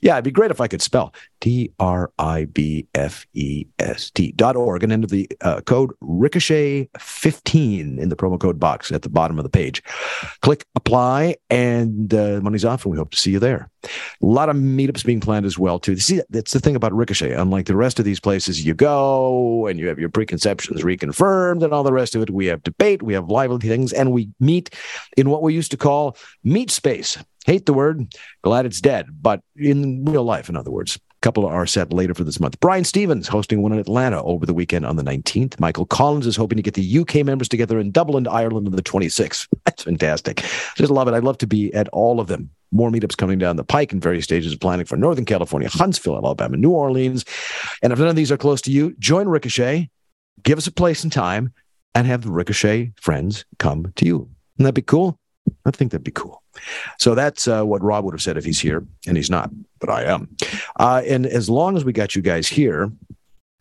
[0.03, 4.11] Yeah, it'd be great if I could spell T R I B F E S
[4.11, 8.93] T dot org and enter the uh, code Ricochet 15 in the promo code box
[8.93, 9.83] at the bottom of the page.
[10.43, 13.71] Click apply and uh, money's off, and we hope to see you there.
[13.85, 13.89] A
[14.27, 15.97] lot of meetups being planned as well, too.
[15.97, 17.33] See, that's the thing about Ricochet.
[17.33, 21.73] Unlike the rest of these places, you go and you have your preconceptions reconfirmed and
[21.73, 22.31] all the rest of it.
[22.31, 24.75] We have debate, we have lively things, and we meet
[25.17, 27.17] in what we used to call meet space.
[27.47, 31.45] Hate the word, glad it's dead, but in real life, in other words a couple
[31.47, 32.59] are set later for this month.
[32.61, 35.61] Brian Stevens hosting one in Atlanta over the weekend on the 19th.
[35.61, 38.83] Michael Collins is hoping to get the UK members together in Dublin, Ireland on the
[38.83, 39.47] 26th.
[39.67, 40.39] That's fantastic.
[40.77, 41.15] Just love it.
[41.15, 42.49] I'd love to be at all of them.
[42.73, 46.17] More meetups coming down the pike in various stages of planning for Northern California, Huntsville,
[46.17, 47.27] Alabama, New Orleans.
[47.83, 49.91] And if none of these are close to you, join Ricochet,
[50.43, 51.53] give us a place and time,
[51.95, 54.19] and have the Ricochet friends come to you.
[54.57, 55.20] Wouldn't that be cool?
[55.65, 56.43] I think that'd be cool.
[56.99, 59.91] So that's uh, what Rob would have said if he's here, and he's not, but
[59.91, 60.29] I am.
[60.79, 62.91] Uh, and as long as we got you guys here,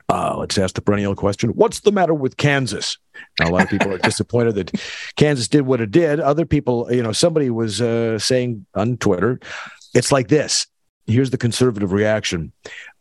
[0.09, 2.97] uh, let's ask the perennial question What's the matter with Kansas?
[3.39, 4.81] Now, a lot of people are disappointed that
[5.15, 6.19] Kansas did what it did.
[6.19, 9.39] Other people, you know, somebody was uh, saying on Twitter,
[9.93, 10.67] it's like this.
[11.05, 12.51] Here's the conservative reaction.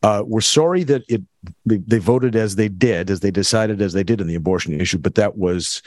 [0.02, 1.22] Uh, we're sorry that it
[1.64, 4.78] they, they voted as they did, as they decided as they did in the abortion
[4.78, 5.82] issue, but that was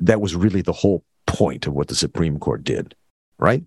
[0.00, 2.94] that was really the whole point of what the Supreme Court did,
[3.38, 3.64] right?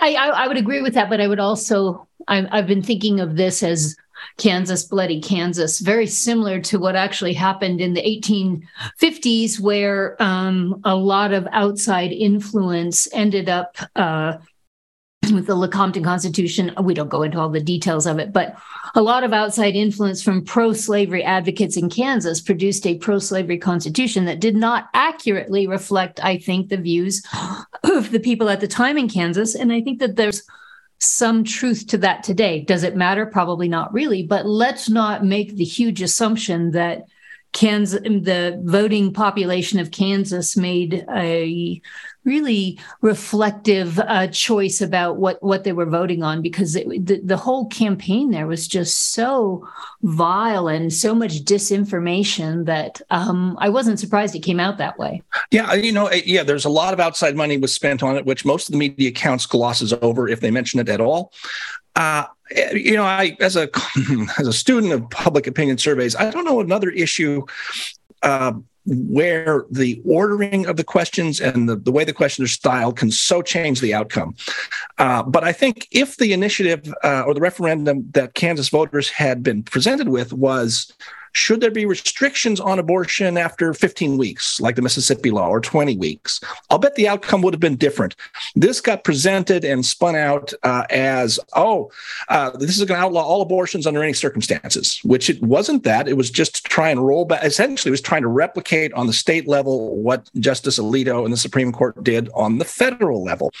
[0.00, 3.20] I, I, I would agree with that, but I would also I, I've been thinking
[3.20, 3.96] of this as
[4.36, 10.94] Kansas, bloody Kansas, very similar to what actually happened in the 1850s, where um, a
[10.94, 14.38] lot of outside influence ended up uh,
[15.32, 16.72] with the Lecompton Constitution.
[16.82, 18.56] We don't go into all the details of it, but
[18.94, 23.58] a lot of outside influence from pro slavery advocates in Kansas produced a pro slavery
[23.58, 27.22] constitution that did not accurately reflect, I think, the views
[27.84, 29.54] of the people at the time in Kansas.
[29.54, 30.42] And I think that there's
[31.00, 32.60] some truth to that today.
[32.60, 33.26] Does it matter?
[33.26, 37.04] Probably not really, but let's not make the huge assumption that
[37.52, 41.80] Kansas, the voting population of Kansas made a
[42.28, 47.36] really reflective uh, choice about what what they were voting on because it, the the
[47.36, 49.66] whole campaign there was just so
[50.02, 55.22] vile and so much disinformation that um, I wasn't surprised it came out that way.
[55.50, 58.26] Yeah, you know, eh, yeah, there's a lot of outside money was spent on it,
[58.26, 61.32] which most of the media accounts glosses over if they mention it at all.
[61.96, 62.24] Uh,
[62.72, 63.68] you know, I as a
[64.38, 67.44] as a student of public opinion surveys, I don't know another issue
[68.22, 68.52] uh,
[68.88, 73.10] where the ordering of the questions and the, the way the questions are styled can
[73.10, 74.34] so change the outcome.
[74.96, 79.42] Uh, but I think if the initiative uh, or the referendum that Kansas voters had
[79.42, 80.92] been presented with was
[81.32, 85.96] should there be restrictions on abortion after 15 weeks, like the Mississippi law, or 20
[85.96, 86.40] weeks?
[86.70, 88.16] I'll bet the outcome would have been different.
[88.54, 91.90] This got presented and spun out uh, as, oh,
[92.28, 96.08] uh, this is going to outlaw all abortions under any circumstances, which it wasn't that.
[96.08, 97.44] It was just to try and roll back.
[97.44, 101.38] Essentially, it was trying to replicate on the state level what Justice Alito and the
[101.38, 103.52] Supreme Court did on the federal level.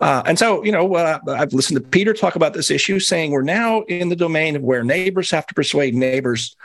[0.00, 3.30] Uh, and so, you know, uh, I've listened to Peter talk about this issue, saying
[3.30, 6.56] we're now in the domain of where neighbors have to persuade neighbors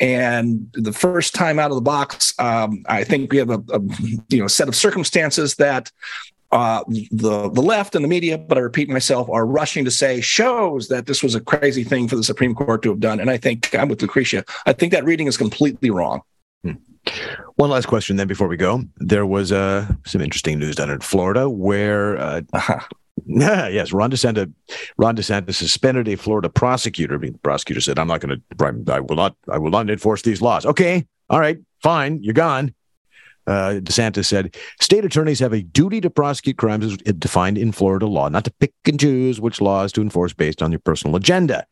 [0.00, 3.80] and the first time out of the box, um, I think we have a, a,
[4.28, 5.90] you know set of circumstances that
[6.50, 10.20] uh, the the left and the media, but I repeat myself, are rushing to say
[10.20, 13.20] shows that this was a crazy thing for the Supreme Court to have done.
[13.20, 14.44] And I think I'm with Lucretia.
[14.66, 16.22] I think that reading is completely wrong.
[16.64, 16.72] Hmm.
[17.56, 18.82] One last question, then, before we go.
[18.96, 22.80] There was uh, some interesting news down in Florida where uh, uh-huh.
[23.26, 23.92] Yes.
[23.92, 24.52] Ron DeSantis,
[24.96, 27.14] Ron DeSantis suspended a Florida prosecutor.
[27.14, 28.92] I mean, the prosecutor said, "I'm not going to.
[28.92, 29.36] I will not.
[29.50, 32.22] I will not enforce these laws." Okay, all right, fine.
[32.22, 32.74] You're gone.
[33.46, 38.06] Uh, DeSantis said, "State attorneys have a duty to prosecute crimes as defined in Florida
[38.06, 41.64] law, not to pick and choose which laws to enforce based on your personal agenda."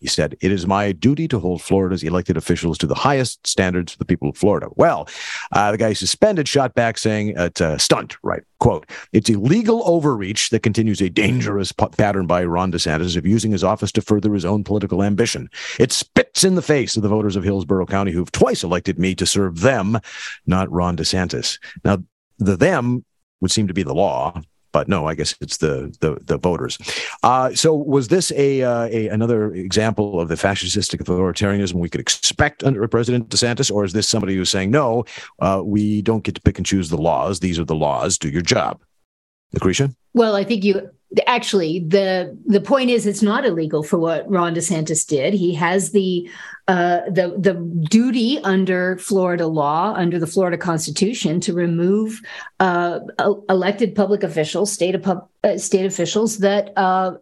[0.00, 3.92] He said, It is my duty to hold Florida's elected officials to the highest standards
[3.92, 4.68] for the people of Florida.
[4.76, 5.08] Well,
[5.52, 8.42] uh, the guy suspended shot back saying it's a stunt, right?
[8.60, 13.52] Quote, it's illegal overreach that continues a dangerous p- pattern by Ron DeSantis of using
[13.52, 15.48] his office to further his own political ambition.
[15.78, 19.14] It spits in the face of the voters of Hillsborough County who've twice elected me
[19.16, 19.98] to serve them,
[20.46, 21.58] not Ron DeSantis.
[21.84, 21.98] Now,
[22.38, 23.04] the them
[23.40, 24.40] would seem to be the law
[24.72, 26.78] but no, I guess it's the the, the voters.
[27.22, 32.00] Uh, so was this a, uh, a another example of the fascistic authoritarianism we could
[32.00, 35.04] expect under President DeSantis, or is this somebody who's saying no,
[35.40, 38.18] uh, we don't get to pick and choose the laws; these are the laws.
[38.18, 38.80] Do your job,
[39.52, 39.90] Lucretia.
[40.14, 40.90] Well, I think you
[41.26, 45.32] actually the the point is it's not illegal for what Ron DeSantis did.
[45.32, 46.28] He has the
[46.66, 47.54] uh, the the
[47.88, 52.20] duty under Florida law, under the Florida Constitution, to remove
[52.60, 53.00] uh,
[53.48, 57.12] elected public officials, state of, uh, state officials that uh,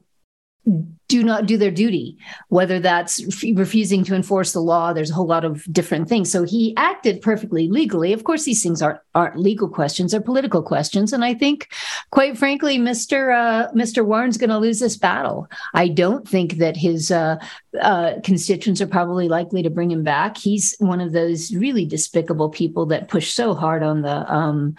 [1.09, 3.23] do not do their duty, whether that's
[3.55, 4.93] refusing to enforce the law.
[4.93, 6.33] There's a whole lot of different things.
[6.33, 8.13] So he acted perfectly legally.
[8.13, 11.13] Of course, these things aren't aren't legal questions; they're political questions.
[11.13, 11.69] And I think,
[12.11, 15.47] quite frankly, Mister uh, Mister Warren's going to lose this battle.
[15.75, 17.37] I don't think that his uh,
[17.81, 20.37] uh, constituents are probably likely to bring him back.
[20.37, 24.75] He's one of those really despicable people that push so hard on the um,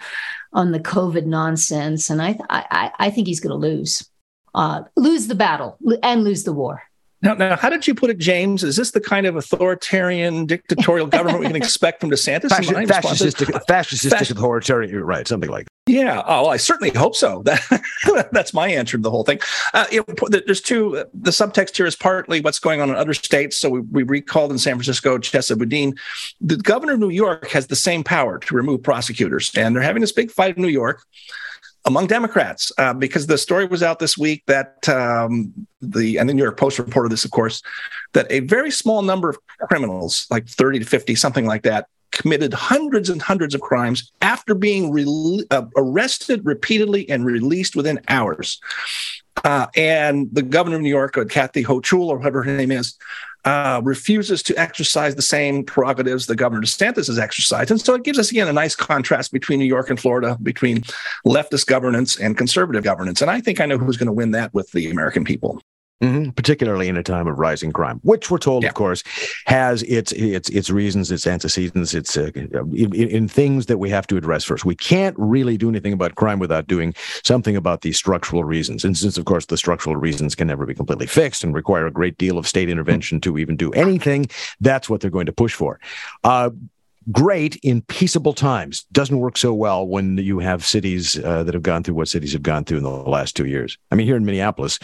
[0.52, 4.06] on the COVID nonsense, and I I, I think he's going to lose
[4.58, 6.82] uh, lose the battle and lose the war.
[7.20, 8.62] Now, now, how did you put it, James?
[8.62, 12.48] Is this the kind of authoritarian, dictatorial government we can expect from DeSantis?
[12.48, 15.26] Fascistic, fascistic, fascistic authoritarian, right?
[15.26, 15.92] Something like that.
[15.92, 16.22] Yeah.
[16.26, 17.42] Oh, well, I certainly hope so.
[18.04, 19.40] That, that's my answer to the whole thing.
[19.74, 21.04] Uh, you know, there's two.
[21.12, 23.56] The subtext here is partly what's going on in other states.
[23.56, 25.94] So we, we recalled in San Francisco, Chesa Boudin.
[26.40, 30.00] The governor of New York has the same power to remove prosecutors, and they're having
[30.00, 31.04] this big fight in New York
[31.88, 36.34] among Democrats, uh, because the story was out this week that um, the and the
[36.34, 37.62] New York Post reported this, of course,
[38.12, 42.52] that a very small number of criminals, like 30 to 50, something like that, committed
[42.52, 48.60] hundreds and hundreds of crimes after being re- uh, arrested repeatedly and released within hours.
[49.44, 52.98] Uh, and the governor of New York, uh, Kathy Hochul, or whatever her name is,
[53.48, 57.70] uh, refuses to exercise the same prerogatives the governor DeSantis has exercised.
[57.70, 60.82] And so it gives us, again, a nice contrast between New York and Florida, between
[61.26, 63.22] leftist governance and conservative governance.
[63.22, 65.62] And I think I know who's going to win that with the American people.
[66.00, 66.30] Mm-hmm.
[66.30, 68.68] Particularly in a time of rising crime, which we're told, Yeah.
[68.68, 69.02] of course,
[69.46, 74.06] has its its its reasons, its antecedents, its uh, in, in things that we have
[74.06, 74.64] to address first.
[74.64, 76.94] We can't really do anything about crime without doing
[77.24, 78.84] something about the structural reasons.
[78.84, 81.90] And since, of course, the structural reasons can never be completely fixed and require a
[81.90, 84.26] great deal of state intervention to even do anything,
[84.60, 85.80] that's what they're going to push for.
[86.22, 86.50] Uh,
[87.10, 88.84] great in peaceable times.
[88.92, 92.32] Doesn't work so well when you have cities uh, that have gone through what cities
[92.32, 93.78] have gone through in the last two years.
[93.90, 94.78] I mean here in minneapolis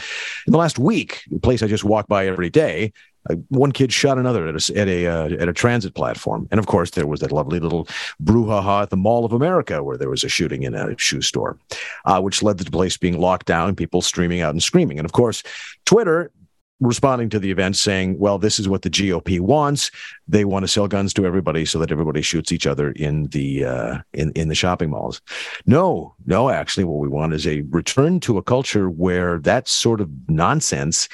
[0.47, 2.93] in the last week a place i just walk by every day
[3.31, 6.59] uh, one kid shot another at a at a uh, at a transit platform, and
[6.59, 7.89] of course there was that lovely little
[8.22, 11.59] brouhaha at the Mall of America where there was a shooting in a shoe store,
[12.05, 15.07] uh, which led to the place being locked down, people streaming out and screaming, and
[15.07, 15.43] of course,
[15.87, 16.31] Twitter
[16.81, 19.91] responding to the event saying, well, this is what the GOP wants.
[20.27, 23.64] They want to sell guns to everybody so that everybody shoots each other in the
[23.64, 25.20] uh, in in the shopping malls.
[25.66, 30.01] No, no, actually, what we want is a return to a culture where that sort
[30.01, 31.09] of nonsense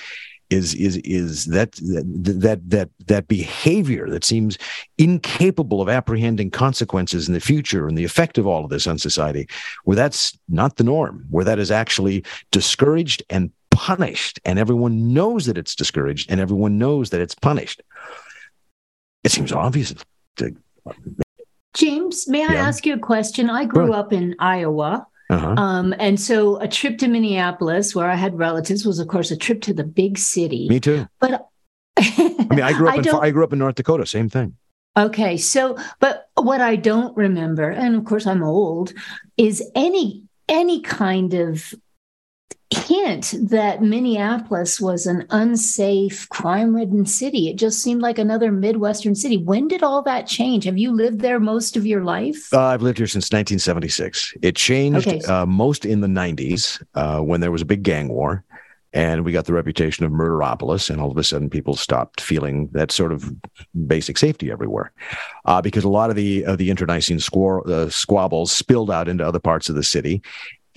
[0.50, 4.58] is is is that that that that behavior that seems
[4.98, 8.98] incapable of apprehending consequences in the future and the effect of all of this on
[8.98, 9.48] society
[9.84, 15.46] where that's not the norm where that is actually discouraged and punished and everyone knows
[15.46, 17.82] that it's discouraged and everyone knows that it's punished
[19.24, 19.94] it seems obvious
[20.36, 20.54] to,
[21.74, 23.48] James, may I ask you a question?
[23.48, 25.06] I grew up in Iowa.
[25.30, 25.54] uh-huh.
[25.56, 29.36] Um, and so a trip to Minneapolis, where I had relatives, was of course a
[29.36, 30.68] trip to the big city.
[30.68, 31.46] me too But
[31.98, 34.56] i mean i grew up in i grew up in north dakota same thing
[34.96, 38.92] Okay, so but what I don't remember, and of course I'm old,
[39.36, 41.72] is any any kind of
[42.72, 47.48] hint that Minneapolis was an unsafe, crime-ridden city.
[47.48, 49.36] It just seemed like another Midwestern city.
[49.36, 50.64] When did all that change?
[50.64, 52.52] Have you lived there most of your life?
[52.52, 54.34] Uh, I've lived here since 1976.
[54.42, 55.20] It changed Okay.
[55.22, 58.44] uh, most in the 90s uh, when there was a big gang war,
[58.92, 62.68] and we got the reputation of Murderopolis, and all of a sudden people stopped feeling
[62.72, 63.32] that sort of
[63.86, 64.92] basic safety everywhere,
[65.44, 69.26] uh, because a lot of the of the internecine squar- uh, squabbles spilled out into
[69.26, 70.22] other parts of the city.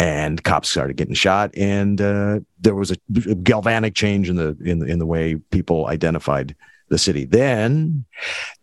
[0.03, 2.97] And cops started getting shot, and uh, there was a
[3.35, 6.57] galvanic change in the in the, in the way people identified
[6.89, 7.23] the city.
[7.23, 8.03] Then,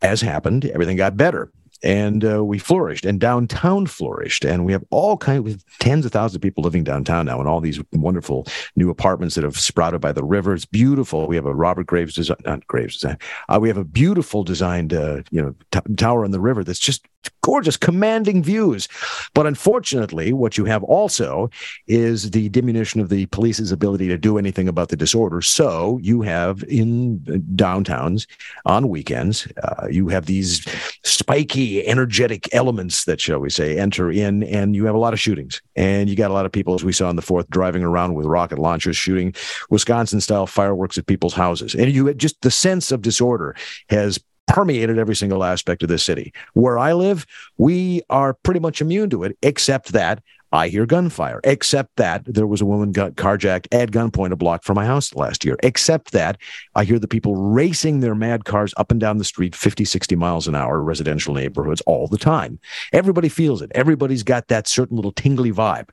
[0.03, 1.51] as happened, everything got better
[1.83, 6.13] and uh, we flourished and downtown flourished and we have all kinds with tens of
[6.13, 10.01] thousands of people living downtown now and all these wonderful new apartments that have sprouted
[10.01, 10.55] by the river.
[10.55, 11.27] It's beautiful.
[11.27, 13.19] We have a robert graves design not graves design
[13.49, 16.79] uh, we have a beautiful designed uh, you know t- tower on the river that's
[16.79, 17.07] just
[17.43, 18.89] gorgeous commanding views.
[19.35, 21.51] But unfortunately what you have also
[21.87, 25.43] is the diminution of the police's ability to do anything about the disorder.
[25.43, 28.27] So you have in uh, downtowns
[28.67, 30.65] on weekends uh, you have these
[31.05, 35.21] spiky energetic elements that shall we say enter in and you have a lot of
[35.21, 35.61] shootings.
[35.77, 38.15] And you got a lot of people as we saw in the fourth driving around
[38.15, 39.35] with rocket launchers shooting
[39.71, 41.75] wisconsin style fireworks at people's houses.
[41.75, 43.55] And you had just the sense of disorder
[43.89, 46.33] has permeated every single aspect of this city.
[46.55, 47.27] Where i live
[47.59, 52.47] we are pretty much immune to it except that I hear gunfire, except that there
[52.47, 55.57] was a woman got carjacked at gunpoint a block from my house last year.
[55.63, 56.39] Except that
[56.75, 60.17] I hear the people racing their mad cars up and down the street 50, 60
[60.17, 62.59] miles an hour, residential neighborhoods all the time.
[62.93, 63.71] Everybody feels it.
[63.75, 65.89] Everybody's got that certain little tingly vibe.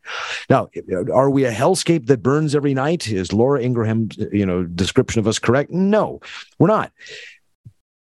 [0.49, 0.69] Now,
[1.13, 3.07] are we a hellscape that burns every night?
[3.07, 5.71] Is Laura Ingraham's you know description of us correct?
[5.71, 6.19] No,
[6.57, 6.91] we're not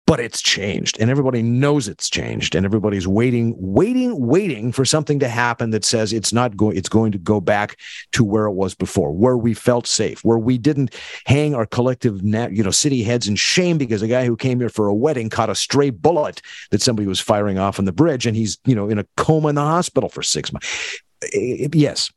[0.06, 5.18] but it's changed and everybody knows it's changed and everybody's waiting waiting waiting for something
[5.18, 7.76] to happen that says it's not going it's going to go back
[8.12, 10.94] to where it was before where we felt safe where we didn't
[11.26, 14.68] hang our collective you know city heads in shame because a guy who came here
[14.68, 16.40] for a wedding caught a stray bullet
[16.70, 19.48] that somebody was firing off on the bridge and he's you know in a coma
[19.48, 21.00] in the hospital for 6 months.
[21.22, 22.10] It- yes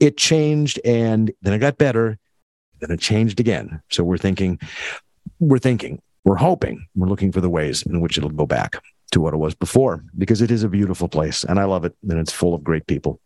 [0.00, 2.18] it changed and then it got better
[2.80, 3.80] then it changed again.
[3.90, 4.58] So we're thinking
[5.38, 9.20] we're thinking we're hoping we're looking for the ways in which it'll go back to
[9.20, 12.18] what it was before because it is a beautiful place and I love it and
[12.18, 13.20] it's full of great people.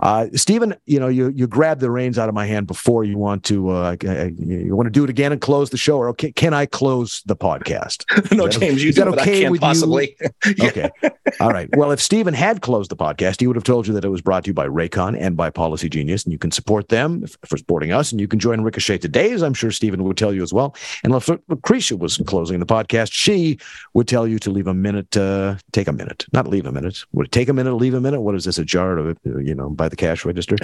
[0.00, 3.16] Uh, Steven, you know, you you grabbed the reins out of my hand before you
[3.16, 6.32] want to uh, you want to do it again and close the show or okay,
[6.32, 8.04] can I close the podcast?
[8.36, 9.66] no, Is that- James, you is that do, I okay with you?
[9.66, 10.16] possibly.
[10.56, 10.66] Yeah.
[10.66, 10.90] Okay.
[11.40, 11.68] All right.
[11.76, 14.20] Well, if Steven had closed the podcast, he would have told you that it was
[14.20, 17.92] brought to you by Raycon and by Policygenius, and you can support them for supporting
[17.92, 20.52] us, and you can join Ricochet today, as I'm sure Steven would tell you as
[20.52, 20.76] well.
[21.02, 23.58] And if Lucretia was closing the podcast, she
[23.94, 26.98] would tell you to leave a minute, uh, take a minute, not leave a minute.
[27.12, 28.20] Would it take a minute, leave a minute?
[28.20, 30.56] What is this, a jar of, uh, you know, by the cash register?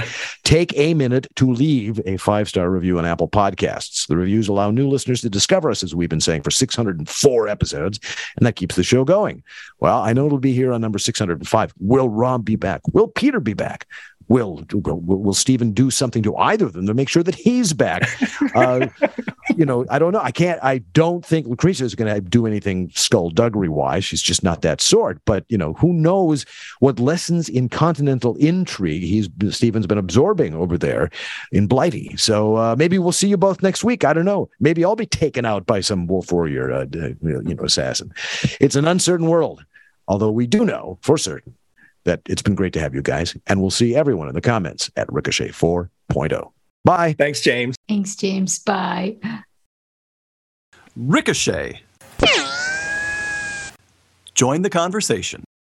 [0.44, 4.06] take a minute to leave a five star review on Apple Podcasts.
[4.06, 8.00] The reviews allow new listeners to discover us, as we've been saying for 604 episodes,
[8.36, 9.42] and that keeps the show going.
[9.78, 11.74] Well, I know it'll be here on number 605.
[11.78, 12.82] Will Rob be back?
[12.92, 13.86] Will Peter be back?
[14.30, 17.72] Will will, will Steven do something to either of them to make sure that he's
[17.72, 18.08] back?
[18.54, 18.86] Uh,
[19.56, 20.20] you know, I don't know.
[20.20, 20.62] I can't.
[20.62, 24.04] I don't think Lucretia is going to do anything skullduggery wise.
[24.04, 25.20] She's just not that sort.
[25.24, 26.46] But you know, who knows
[26.78, 31.10] what lessons in continental intrigue he's Steven's been absorbing over there
[31.50, 32.16] in Blighty.
[32.16, 34.04] So uh, maybe we'll see you both next week.
[34.04, 34.48] I don't know.
[34.60, 38.12] Maybe I'll be taken out by some wolf warrior, uh, you know, assassin.
[38.60, 39.64] It's an uncertain world.
[40.06, 41.56] Although we do know for certain
[42.04, 44.90] that it's been great to have you guys, and we'll see everyone in the comments
[44.96, 46.52] at Ricochet 4.0.
[46.84, 47.14] Bye.
[47.18, 47.76] Thanks, James.
[47.88, 48.58] Thanks, James.
[48.60, 49.16] Bye.
[50.96, 51.82] Ricochet.
[54.34, 55.44] Join the conversation.